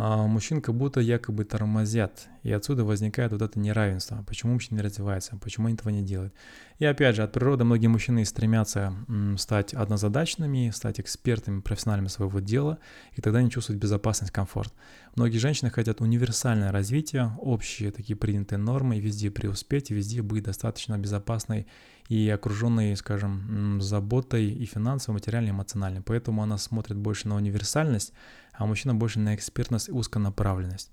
[0.00, 4.24] мужчин как будто якобы тормозят, и отсюда возникает вот это неравенство.
[4.26, 6.32] Почему мужчина не развивается, почему они этого не делают.
[6.78, 8.94] И опять же, от природы многие мужчины стремятся
[9.36, 12.78] стать однозадачными, стать экспертами, профессиональными своего дела,
[13.12, 14.72] и тогда они чувствуют безопасность, комфорт.
[15.16, 21.66] Многие женщины хотят универсальное развитие, общие такие принятые нормы, везде преуспеть, везде быть достаточно безопасной
[22.08, 26.02] и окруженной, скажем, заботой и финансово, материально, эмоционально.
[26.02, 28.12] Поэтому она смотрит больше на универсальность,
[28.60, 30.90] а мужчина больше на экспертность и узконаправленность.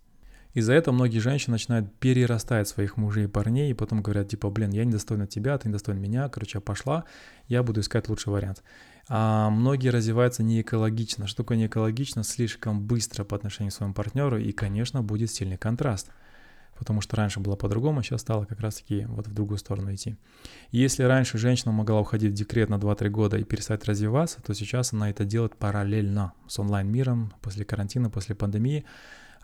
[0.54, 4.70] Из-за этого многие женщины начинают перерастать своих мужей и парней, и потом говорят, типа, блин,
[4.70, 7.04] я недостойна тебя, ты недостоин меня, короче, я пошла,
[7.50, 8.64] я буду искать лучший вариант.
[9.10, 11.28] А многие развиваются не экологично.
[11.28, 12.24] Что такое не экологично?
[12.24, 16.10] Слишком быстро по отношению к своему партнеру, и, конечно, будет сильный контраст–
[16.78, 20.16] потому что раньше было по-другому, сейчас стало как раз-таки вот в другую сторону идти.
[20.72, 24.94] Если раньше женщина могла уходить в декрет на 2-3 года и перестать развиваться, то сейчас
[24.94, 28.86] она это делает параллельно с онлайн-миром, после карантина, после пандемии,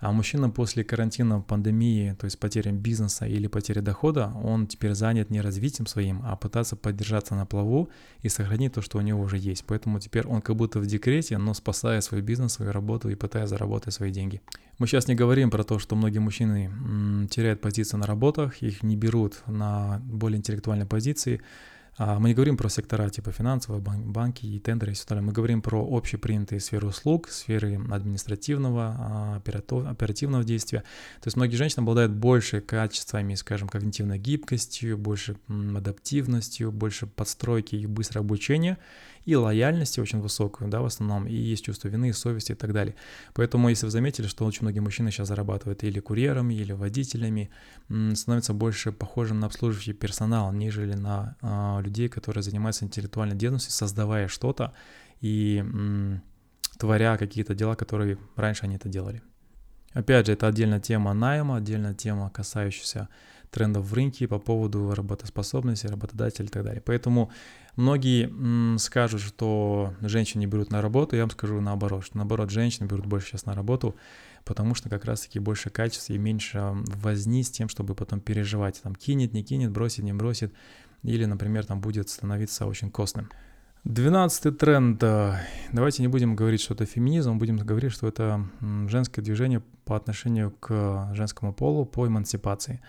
[0.03, 5.29] а мужчина после карантина, пандемии, то есть потерям бизнеса или потери дохода, он теперь занят
[5.29, 7.89] не развитием своим, а пытаться поддержаться на плаву
[8.21, 9.63] и сохранить то, что у него уже есть.
[9.65, 13.47] Поэтому теперь он как будто в декрете, но спасая свой бизнес, свою работу и пытаясь
[13.47, 14.41] заработать свои деньги.
[14.77, 16.69] Мы сейчас не говорим про то, что многие мужчины
[17.29, 21.39] теряют позиции на работах, их не берут на более интеллектуальные позиции,
[21.97, 25.27] мы не говорим про сектора типа финансовые, банки и тендеры и все остальное.
[25.27, 30.79] Мы говорим про общепринятые сферы услуг, сферы административного, а, оперативного действия.
[31.21, 37.85] То есть многие женщины обладают больше качествами, скажем, когнитивной гибкостью, больше адаптивностью, больше подстройки и
[37.85, 38.77] быстрого обучения
[39.25, 42.95] и лояльности очень высокую, да, в основном, и есть чувство вины, совести и так далее.
[43.33, 47.49] Поэтому, если вы заметили, что очень многие мужчины сейчас зарабатывают или курьерами, или водителями,
[48.13, 54.27] становятся больше похожим на обслуживающий персонал, нежели на а, людей, которые занимаются интеллектуальной деятельностью, создавая
[54.27, 54.73] что-то
[55.21, 56.21] и м,
[56.77, 59.21] творя какие-то дела, которые раньше они это делали.
[59.93, 63.09] Опять же, это отдельная тема найма, отдельная тема, касающаяся
[63.51, 66.81] трендов в рынке по поводу работоспособности, работодателя и так далее.
[66.81, 67.31] Поэтому
[67.75, 72.85] многие скажут, что женщин не берут на работу, я вам скажу наоборот, что наоборот женщины
[72.85, 73.95] берут больше сейчас на работу,
[74.45, 78.95] потому что как раз-таки больше качества и меньше возни с тем, чтобы потом переживать, там
[78.95, 80.53] кинет, не кинет, бросит, не бросит,
[81.01, 83.29] или, например, там будет становиться очень костным.
[83.83, 84.97] Двенадцатый тренд.
[85.73, 88.47] Давайте не будем говорить, что это феминизм, будем говорить, что это
[88.87, 92.81] женское движение по отношению к женскому полу по эмансипации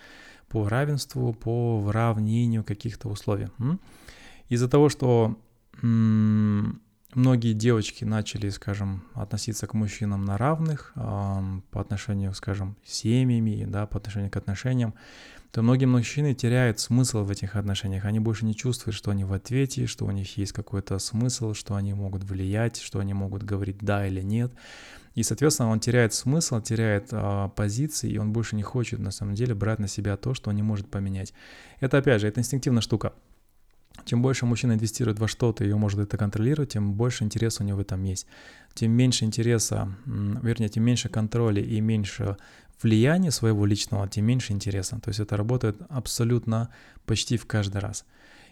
[0.49, 3.49] по равенству, по выравнению каких-то условий.
[4.49, 5.39] Из-за того, что
[5.83, 13.99] многие девочки начали, скажем, относиться к мужчинам на равных по отношению, скажем, семьями, да, по
[13.99, 14.95] отношению к отношениям,
[15.53, 18.05] то многие мужчины теряют смысл в этих отношениях.
[18.07, 21.77] Они больше не чувствуют, что они в ответе, что у них есть какой-то смысл, что
[21.77, 24.53] они могут влиять, что они могут говорить да или нет.
[25.15, 29.35] И, соответственно, он теряет смысл, теряет а, позиции, и он больше не хочет, на самом
[29.37, 31.33] деле, брать на себя то, что он не может поменять.
[31.79, 33.13] Это, опять же, это инстинктивная штука.
[34.05, 37.67] Чем больше мужчина инвестирует во что-то и он может это контролировать, тем больше интереса у
[37.67, 38.27] него в этом есть.
[38.75, 42.37] Тем меньше интереса, вернее, тем меньше контроля и меньше
[42.83, 45.01] влияния своего личного, тем меньше интереса.
[45.01, 46.69] То есть это работает абсолютно
[47.07, 48.05] почти в каждый раз.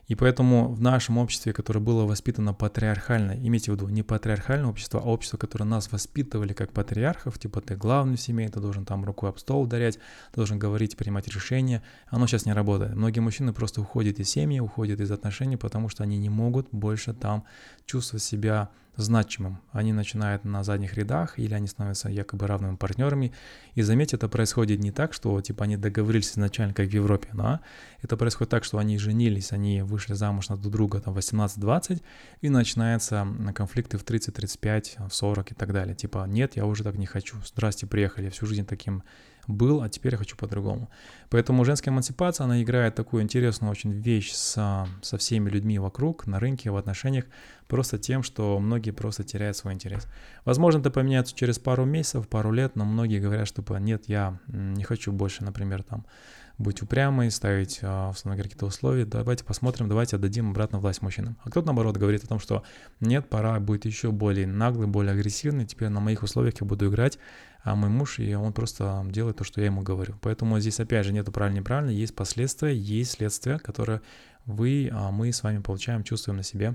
[0.08, 5.00] И поэтому в нашем обществе, которое было воспитано патриархально, имейте в виду, не патриархальное общество,
[5.00, 9.04] а общество, которое нас воспитывали как патриархов, типа ты главный в семье, ты должен там
[9.04, 9.98] рукой об стол ударять,
[10.34, 12.94] должен говорить, принимать решения, оно сейчас не работает.
[12.94, 17.14] Многие мужчины просто уходят из семьи, уходят из отношений, потому что они не могут больше
[17.14, 17.44] там
[17.86, 19.58] чувствовать себя значимым.
[19.72, 23.32] Они начинают на задних рядах или они становятся якобы равными партнерами.
[23.74, 27.60] И заметьте, это происходит не так, что типа они договорились изначально, как в Европе, но
[28.02, 32.02] это происходит так, что они женились, они вышли замуж на друг друга там 18-20,
[32.42, 35.94] и начинаются конфликты в 30, 35, в 40 и так далее.
[35.94, 37.36] Типа, нет, я уже так не хочу.
[37.46, 39.02] Здрасте, приехали, всю жизнь таким
[39.46, 40.88] был, а теперь я хочу по-другому.
[41.30, 46.38] Поэтому женская эмансипация, она играет такую интересную очень вещь со, со всеми людьми вокруг, на
[46.38, 47.24] рынке, в отношениях,
[47.68, 50.06] просто тем, что многие просто теряют свой интерес.
[50.44, 54.84] Возможно, это поменяется через пару месяцев, пару лет, но многие говорят, что нет, я не
[54.84, 56.04] хочу больше, например, там,
[56.58, 61.36] быть упрямой, ставить, а, условно говоря, какие-то условия, давайте посмотрим, давайте отдадим обратно власть мужчинам.
[61.42, 62.62] А кто-то, наоборот, говорит о том, что
[63.00, 67.18] нет, пора быть еще более наглый, более агрессивный, теперь на моих условиях я буду играть,
[67.62, 70.16] а мой муж, и он просто делает то, что я ему говорю.
[70.20, 74.02] Поэтому здесь, опять же, нету правильно неправильно, есть последствия, есть следствия, которые
[74.44, 76.74] вы, а, мы с вами получаем, чувствуем на себе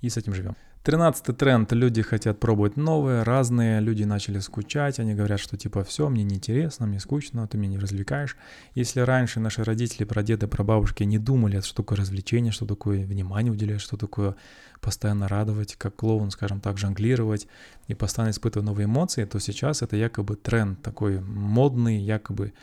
[0.00, 0.56] и с этим живем.
[0.82, 1.70] Тринадцатый тренд.
[1.72, 3.80] Люди хотят пробовать новые, разные.
[3.80, 4.98] Люди начали скучать.
[4.98, 8.34] Они говорят, что типа все, мне неинтересно, мне скучно, ты меня не развлекаешь.
[8.74, 13.04] Если раньше наши родители, про деды, про бабушки не думали, что такое развлечение, что такое
[13.04, 14.36] внимание уделять, что такое
[14.80, 17.46] постоянно радовать, как клоун, скажем так, жонглировать
[17.86, 22.54] и постоянно испытывать новые эмоции, то сейчас это якобы тренд такой модный, якобы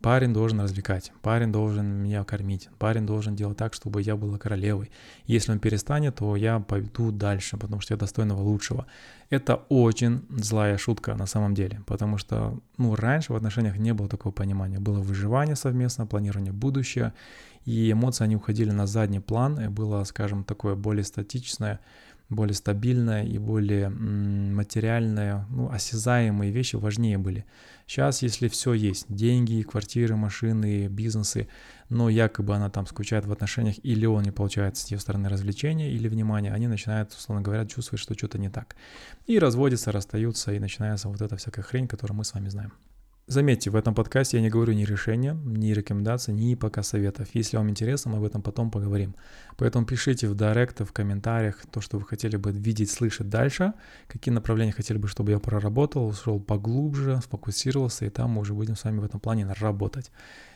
[0.00, 4.90] Парень должен развлекать, парень должен меня кормить, парень должен делать так, чтобы я была королевой.
[5.24, 8.86] Если он перестанет, то я пойду дальше, потому что я достойного лучшего.
[9.30, 14.08] Это очень злая шутка на самом деле, потому что ну, раньше в отношениях не было
[14.08, 14.78] такого понимания.
[14.78, 17.12] Было выживание совместно, планирование будущего,
[17.64, 21.80] и эмоции, они уходили на задний план, и было, скажем, такое более статичное,
[22.28, 27.44] более стабильное и более материальное, ну, осязаемые вещи важнее были.
[27.86, 31.48] Сейчас, если все есть, деньги, квартиры, машины, бизнесы,
[31.88, 35.92] но якобы она там скучает в отношениях, или он не получает с ее стороны развлечения
[35.92, 38.74] или внимания, они начинают, условно говоря, чувствовать, что что-то не так.
[39.26, 42.72] И разводятся, расстаются, и начинается вот эта всякая хрень, которую мы с вами знаем.
[43.28, 47.26] Заметьте, в этом подкасте я не говорю ни решения, ни рекомендаций, ни пока советов.
[47.34, 49.16] Если вам интересно, мы об этом потом поговорим.
[49.56, 53.72] Поэтому пишите в директы, в комментариях то, что вы хотели бы видеть, слышать дальше,
[54.06, 58.76] какие направления хотели бы, чтобы я проработал, ушел поглубже, сфокусировался, и там мы уже будем
[58.76, 60.12] с вами в этом плане работать.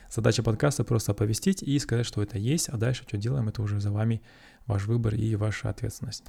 [0.09, 3.81] Задача подкаста просто оповестить и сказать, что это есть, а дальше что делаем, это уже
[3.81, 4.21] за вами
[4.65, 6.23] ваш выбор и ваша ответственность.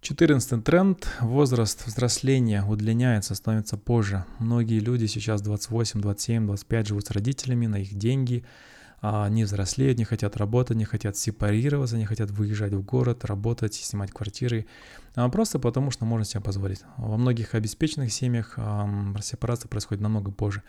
[0.00, 1.08] Четырнадцатый тренд.
[1.20, 4.24] Возраст взросления удлиняется, становится позже.
[4.38, 8.44] Многие люди сейчас 28, 27, 25 живут с родителями на их деньги,
[9.02, 13.74] а, не взрослеют, не хотят работать, не хотят сепарироваться, не хотят выезжать в город, работать,
[13.74, 14.66] снимать квартиры,
[15.16, 16.82] а, просто потому что можно себе позволить.
[16.96, 18.56] Во многих обеспеченных семьях
[19.20, 20.62] сепарация происходит намного позже.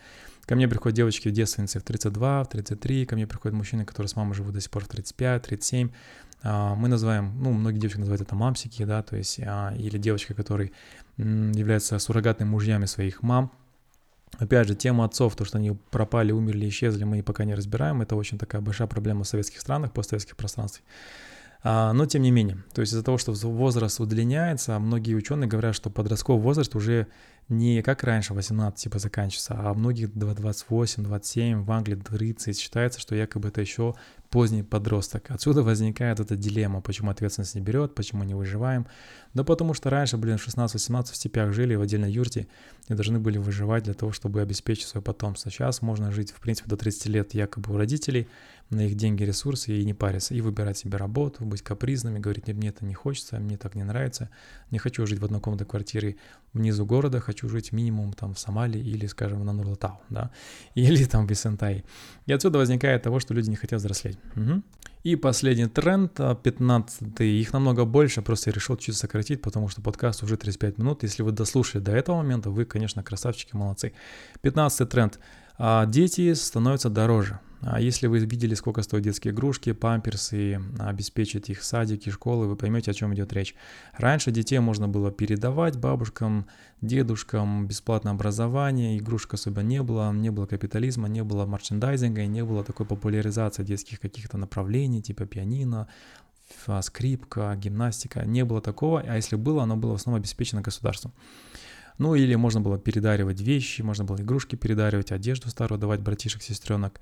[0.50, 4.16] Ко мне приходят девочки девственницы в 32, в 33, ко мне приходят мужчины, которые с
[4.16, 5.90] мамой живут до сих пор в 35, 37.
[6.42, 10.72] А, мы называем, ну, многие девочки называют это мамсики, да, то есть, или девочки, которые
[11.18, 13.52] являются суррогатными мужьями своих мам,
[14.38, 18.00] Опять же, тема отцов, то, что они пропали, умерли, исчезли, мы пока не разбираем.
[18.02, 20.84] Это очень такая большая проблема в советских странах, постсоветских пространствах.
[21.62, 25.74] А, но тем не менее, то есть из-за того, что возраст удлиняется, многие ученые говорят,
[25.74, 27.06] что подростковый возраст уже
[27.50, 32.56] не как раньше 18 типа заканчивается, а многих 28, 27, в Англии 30.
[32.56, 33.96] Считается, что якобы это еще
[34.30, 35.30] поздний подросток.
[35.30, 38.86] Отсюда возникает эта дилемма, почему ответственность не берет, почему не выживаем.
[39.34, 42.46] Да потому что раньше, блин, 16-18 в степях жили в отдельной юрте
[42.88, 45.50] и должны были выживать для того, чтобы обеспечить свое потомство.
[45.50, 48.28] Сейчас можно жить, в принципе, до 30 лет якобы у родителей,
[48.70, 52.68] на их деньги, ресурсы и не париться, и выбирать себе работу, быть капризными, говорить, мне
[52.68, 54.30] это не хочется, мне так не нравится,
[54.70, 56.16] не хочу жить в однокомнатной квартире
[56.52, 60.30] внизу города, хочу жить минимум там в Сомали или, скажем, на Нурлатау, да,
[60.74, 61.84] или там в Исентай.
[62.26, 64.18] И отсюда возникает того, что люди не хотят взрослеть.
[64.36, 64.62] Угу.
[65.02, 66.12] И последний тренд,
[66.42, 71.02] 15 их намного больше, просто я решил чуть сократить, потому что подкаст уже 35 минут.
[71.02, 73.92] Если вы дослушали до этого момента, вы, конечно, красавчики, молодцы.
[74.42, 75.18] 15 тренд.
[75.56, 77.40] А, дети становятся дороже.
[77.62, 82.90] А если вы видели, сколько стоят детские игрушки, памперсы, обеспечить их садики, школы, вы поймете,
[82.90, 83.54] о чем идет речь.
[83.92, 86.46] Раньше детей можно было передавать бабушкам,
[86.80, 92.42] дедушкам, бесплатное образование, игрушек особо не было, не было капитализма, не было мерчендайзинга, и не
[92.44, 95.86] было такой популяризации детских каких-то направлений, типа пианино,
[96.80, 98.24] скрипка, гимнастика.
[98.24, 101.12] Не было такого, а если было, оно было в основном обеспечено государством.
[101.98, 106.98] Ну или можно было передаривать вещи, можно было игрушки передаривать, одежду старую давать братишек, сестренок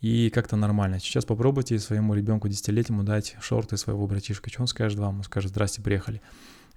[0.00, 0.98] и как-то нормально.
[0.98, 4.50] Сейчас попробуйте своему ребенку десятилетнему дать шорты своего братишка.
[4.50, 5.18] Что он скажет вам?
[5.18, 6.22] Он скажет, здрасте, приехали.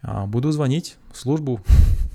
[0.02, 1.62] А, буду звонить в службу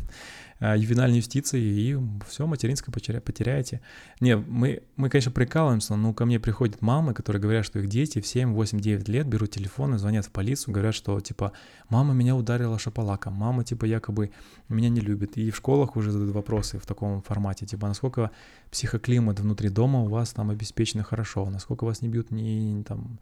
[0.61, 3.81] ювенальной юстиции, и все, материнское потеряете.
[4.21, 8.21] Не, мы, мы, конечно, прикалываемся, но ко мне приходят мамы, которые говорят, что их дети
[8.21, 11.53] в 7, 8, 9 лет берут телефон и звонят в полицию, говорят, что, типа,
[11.89, 14.33] мама меня ударила шапалаком, мама, типа, якобы
[14.69, 15.37] меня не любит.
[15.37, 18.31] И в школах уже задают вопросы в таком формате, типа, насколько
[18.71, 23.19] психоклимат внутри дома у вас там обеспечен хорошо, насколько вас не бьют ни там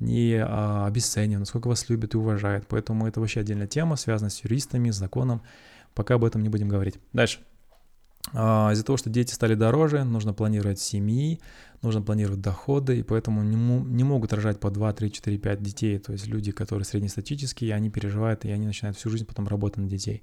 [0.00, 2.66] не а, обесценивают, насколько вас любят и уважают.
[2.66, 5.42] Поэтому это вообще отдельная тема, связанная с юристами, с законом.
[5.94, 6.98] Пока об этом не будем говорить.
[7.12, 7.40] Дальше.
[8.34, 11.40] А, из-за того, что дети стали дороже, нужно планировать семьи,
[11.82, 15.98] нужно планировать доходы, и поэтому не, не могут рожать по 2, 3, 4, 5 детей.
[15.98, 19.88] То есть люди, которые среднестатические, они переживают, и они начинают всю жизнь потом работать на
[19.88, 20.22] детей.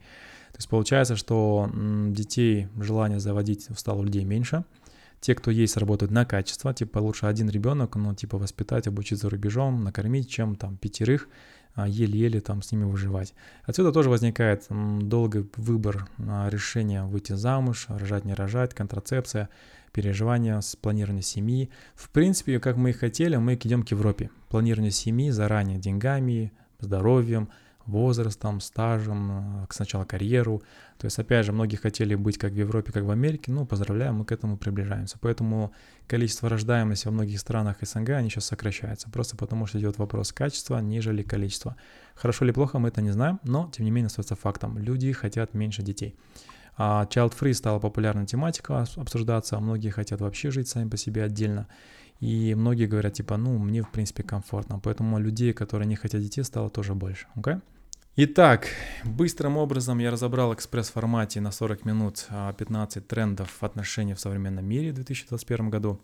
[0.52, 1.70] То есть получается, что
[2.10, 4.64] детей, желание заводить стало у людей меньше.
[5.20, 9.30] Те, кто есть, работают на качество, типа лучше один ребенок, но типа воспитать, обучить за
[9.30, 11.28] рубежом, накормить, чем там пятерых
[11.88, 13.34] еле-еле там с ними выживать.
[13.64, 19.50] Отсюда тоже возникает долгий выбор а, решения выйти замуж, рожать, не рожать, контрацепция,
[19.92, 21.70] переживания, планирование семьи.
[21.96, 24.30] В принципе, как мы и хотели, мы идем к Европе.
[24.50, 27.50] Планирование семьи заранее деньгами, здоровьем,
[27.90, 30.62] возрастом, стажем, э, сначала карьеру.
[30.98, 33.52] То есть, опять же, многие хотели быть как в Европе, как в Америке.
[33.52, 35.18] Ну, поздравляем, мы к этому приближаемся.
[35.20, 35.74] Поэтому
[36.08, 39.10] количество рождаемости во многих странах СНГ, они сейчас сокращаются.
[39.10, 41.76] Просто потому что идет вопрос качества, нежели количества.
[42.16, 44.78] Хорошо или плохо, мы это не знаем, но, тем не менее, остается фактом.
[44.78, 46.16] Люди хотят меньше детей.
[46.82, 51.68] А child free стала популярной тематика обсуждаться, многие хотят вообще жить сами по себе отдельно.
[52.22, 54.80] И многие говорят, типа, ну, мне, в принципе, комфортно.
[54.80, 57.28] Поэтому людей, которые не хотят детей, стало тоже больше.
[57.36, 57.62] Okay?
[58.22, 58.68] Итак,
[59.06, 64.92] быстрым образом я разобрал экспресс-формате на 40 минут 15 а, трендов отношений в современном мире
[64.92, 66.02] в 2021 году.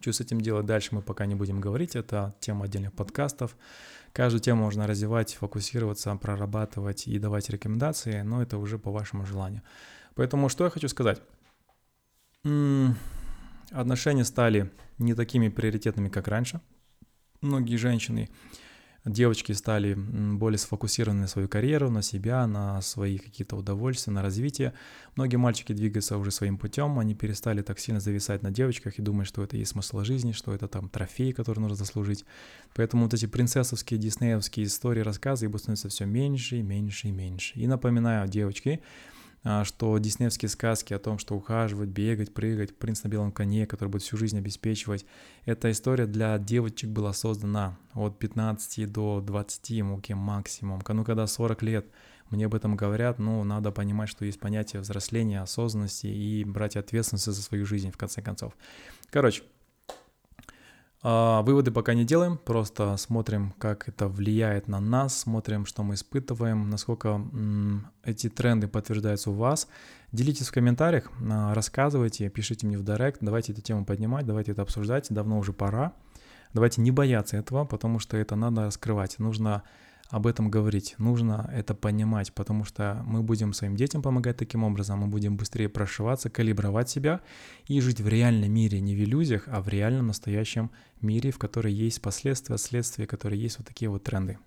[0.00, 1.94] Что с этим делать дальше, мы пока не будем говорить.
[1.94, 3.56] Это тема отдельных подкастов.
[4.12, 9.62] Каждую тему можно развивать, фокусироваться, прорабатывать и давать рекомендации, но это уже по вашему желанию.
[10.16, 11.22] Поэтому что я хочу сказать?
[12.42, 12.96] М-м,
[13.70, 16.60] отношения стали не такими приоритетными, как раньше.
[17.40, 18.30] Многие женщины
[19.04, 24.74] девочки стали более сфокусированы на свою карьеру, на себя, на свои какие-то удовольствия, на развитие.
[25.16, 29.26] Многие мальчики двигаются уже своим путем, они перестали так сильно зависать на девочках и думать,
[29.26, 32.24] что это есть смысл жизни, что это там трофей, который нужно заслужить.
[32.74, 37.58] Поэтому вот эти принцессовские, диснеевские истории, рассказы их становятся все меньше и меньше и меньше.
[37.58, 38.80] И напоминаю, девочки,
[39.64, 44.02] что диснеевские сказки о том, что ухаживать, бегать, прыгать, принц на белом коне, который будет
[44.02, 45.06] всю жизнь обеспечивать,
[45.44, 50.82] эта история для девочек была создана от 15 до 20, муки максимум.
[50.86, 51.86] Ну, когда 40 лет
[52.28, 57.24] мне об этом говорят, ну, надо понимать, что есть понятие взросления, осознанности и брать ответственность
[57.24, 58.56] за свою жизнь, в конце концов.
[59.10, 59.59] Короче, А,
[61.02, 66.68] выводы пока не делаем, просто смотрим, как это влияет на нас, смотрим, что мы испытываем,
[66.68, 67.20] насколько
[68.04, 69.66] эти тренды подтверждаются у вас.
[70.12, 74.62] Делитесь в комментариях, а, рассказывайте, пишите мне в директ, давайте эту тему поднимать, давайте это
[74.62, 75.92] обсуждать, давно уже пора.
[76.52, 79.18] Давайте не бояться этого, потому что это надо раскрывать.
[79.20, 79.62] Нужно
[80.10, 84.98] об этом говорить, нужно это понимать, потому что мы будем своим детям помогать таким образом,
[84.98, 87.20] мы будем быстрее прошиваться, калибровать себя
[87.66, 91.70] и жить в реальном мире, не в иллюзиях, а в реальном настоящем мире, в котором
[91.70, 94.38] есть последствия, следствия, которые есть вот такие вот тренды.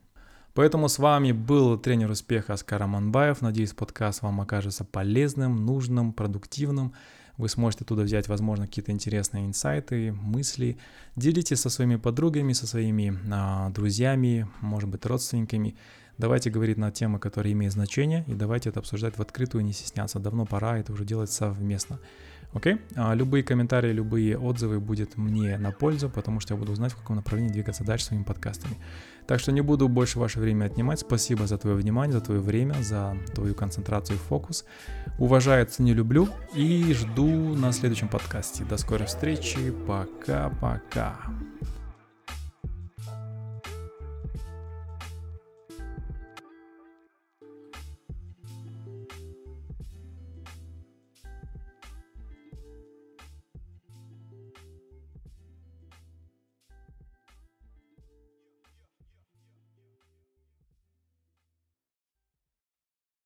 [0.54, 3.42] Поэтому с вами был тренер успеха Аскар Аманбаев.
[3.42, 6.94] Надеюсь, подкаст вам окажется полезным, нужным, продуктивным.
[7.38, 10.78] Вы сможете оттуда взять, возможно, какие-то интересные инсайты, мысли.
[11.16, 15.76] Делитесь со своими подругами, со своими а, друзьями, может быть, родственниками.
[16.20, 20.20] Давайте говорить на темы, которые имеют значение, и давайте это обсуждать в открытую, не стесняться.
[20.20, 22.00] Давно пора это уже делать совместно.
[22.54, 22.80] Окей?
[22.96, 26.98] А любые комментарии, любые отзывы будет мне на пользу, потому что я буду знать, в
[26.98, 28.76] каком направлении двигаться дальше своими подкастами.
[29.28, 31.00] Так что не буду больше ваше время отнимать.
[31.00, 34.66] Спасибо за твое внимание, за твое время, за твою концентрацию и фокус.
[35.20, 38.64] Уважаю, не люблю и жду на следующем подкасте.
[38.64, 39.72] До скорой встречи.
[39.88, 41.20] Пока-пока.